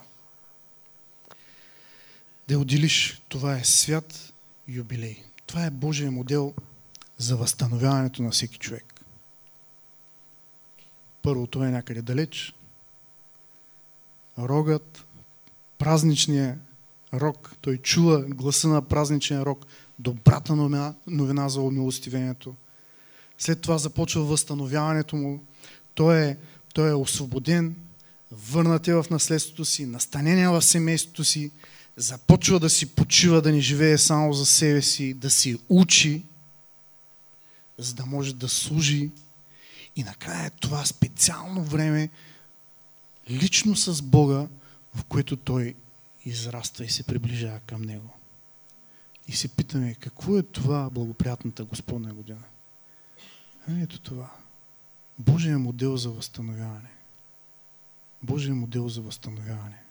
Да 2.47 2.59
отделиш. 2.59 3.21
Това 3.29 3.57
е 3.57 3.63
свят 3.63 4.33
юбилей. 4.67 5.23
Това 5.45 5.65
е 5.65 5.69
Божия 5.69 6.11
модел 6.11 6.53
за 7.17 7.37
възстановяването 7.37 8.23
на 8.23 8.31
всеки 8.31 8.57
човек. 8.57 9.01
Първото 11.21 11.63
е 11.63 11.69
някъде 11.69 12.01
далеч, 12.01 12.53
рогът, 14.37 15.05
празничния 15.77 16.59
рок. 17.13 17.55
Той 17.61 17.77
чува 17.77 18.21
гласа 18.21 18.67
на 18.67 18.81
празничния 18.81 19.45
рок, 19.45 19.65
добрата 20.03 20.55
новина, 20.55 20.93
новина 21.07 21.49
за 21.49 21.61
умилостивението. 21.61 22.55
След 23.37 23.61
това 23.61 23.77
започва 23.77 24.23
възстановяването 24.23 25.15
му. 25.15 25.43
Той 25.95 26.21
е, 26.21 26.37
той 26.73 26.89
е 26.89 26.93
освободен, 26.93 27.75
върнат 28.31 28.87
е 28.87 28.93
в 28.93 29.05
наследството 29.11 29.65
си, 29.65 29.85
настанение 29.85 30.47
в 30.47 30.61
семейството 30.61 31.23
си, 31.23 31.51
започва 31.97 32.59
да 32.59 32.69
си 32.69 32.95
почива, 32.95 33.41
да 33.41 33.51
не 33.51 33.59
живее 33.59 33.97
само 33.97 34.33
за 34.33 34.45
себе 34.45 34.81
си, 34.81 35.13
да 35.13 35.29
си 35.29 35.59
учи, 35.69 36.23
за 37.77 37.93
да 37.93 38.05
може 38.05 38.35
да 38.35 38.49
служи. 38.49 39.11
И 39.95 40.03
накрая 40.03 40.51
това 40.51 40.85
специално 40.85 41.63
време, 41.63 42.09
лично 43.29 43.75
с 43.75 44.01
Бога, 44.01 44.47
в 44.95 45.03
което 45.03 45.37
той 45.37 45.75
израства 46.25 46.85
и 46.85 46.89
се 46.89 47.03
приближава 47.03 47.59
към 47.59 47.81
Него. 47.81 48.22
И 49.27 49.31
се 49.31 49.47
питаме, 49.47 49.95
какво 49.95 50.37
е 50.37 50.43
това 50.43 50.89
благоприятната 50.89 51.65
Господна 51.65 52.13
година? 52.13 52.43
Ето 53.81 53.99
това. 53.99 54.31
Божия 55.19 55.59
модел 55.59 55.97
за 55.97 56.09
възстановяване. 56.09 56.89
Божия 58.23 58.55
модел 58.55 58.89
за 58.89 59.01
възстановяване. 59.01 59.83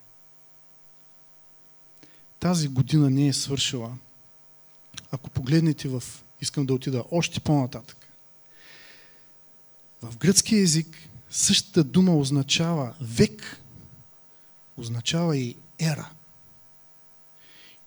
Тази 2.40 2.68
година 2.68 3.10
не 3.10 3.26
е 3.26 3.32
свършила. 3.32 3.98
Ако 5.10 5.30
погледнете 5.30 5.88
в... 5.88 6.02
Искам 6.40 6.66
да 6.66 6.74
отида 6.74 7.04
още 7.10 7.40
по-нататък. 7.40 7.96
В 10.02 10.16
гръцки 10.16 10.56
език 10.56 11.08
Същата 11.32 11.84
дума 11.84 12.16
означава 12.16 12.94
век, 13.00 13.60
означава 14.76 15.36
и 15.36 15.56
ера. 15.80 16.10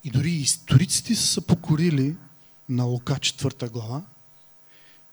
И 0.06 0.10
дори 0.10 0.30
историците 0.30 1.14
са 1.14 1.40
покорили 1.40 2.16
на 2.68 2.84
Лука 2.84 3.14
4 3.14 3.70
глава 3.70 4.02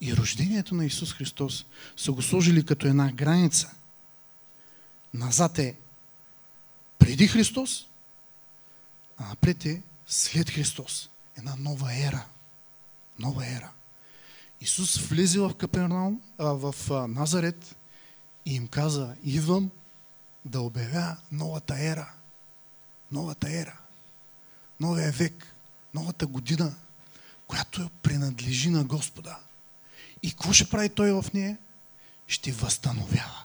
и 0.01 0.15
рождението 0.15 0.75
на 0.75 0.85
Исус 0.85 1.13
Христос 1.13 1.65
са 1.97 2.11
го 2.11 2.21
сложили 2.21 2.65
като 2.65 2.87
една 2.87 3.11
граница. 3.11 3.71
Назад 5.13 5.59
е 5.59 5.75
преди 6.99 7.27
Христос, 7.27 7.87
а 9.17 9.27
напред 9.27 9.65
е 9.65 9.81
след 10.07 10.49
Христос. 10.49 11.09
Една 11.37 11.55
нова 11.55 11.93
ера. 12.07 12.25
Нова 13.19 13.47
ера. 13.47 13.71
Исус 14.61 14.97
влезе 14.97 15.39
в 15.39 15.53
Капернаум, 15.57 16.21
в 16.39 16.75
Назарет 17.07 17.75
и 18.45 18.55
им 18.55 18.67
каза, 18.67 19.15
идвам 19.23 19.71
да 20.45 20.61
обявя 20.61 21.17
новата 21.31 21.75
ера. 21.79 22.13
новата 23.11 23.59
ера, 23.59 23.82
новия 24.84 25.11
век, 25.11 25.55
новата 25.93 26.27
година, 26.27 26.75
която 27.47 27.89
принадлежи 28.01 28.69
на 28.69 28.84
Господа. 28.84 29.39
И 30.23 30.31
какво 30.31 30.53
ще 30.53 30.69
прави 30.69 30.89
Той 30.89 31.11
в 31.11 31.25
нея? 31.34 31.57
Ще 32.27 32.51
възстановява. 32.51 33.43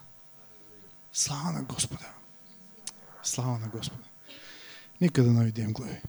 Слава 1.12 1.53
на 1.53 1.62
Господа! 1.62 2.12
Слава 3.22 3.59
на 3.59 3.68
Господа! 3.68 4.05
Нека 5.01 5.22
да 5.22 5.32
наведем 5.32 5.72
глави. 5.72 6.03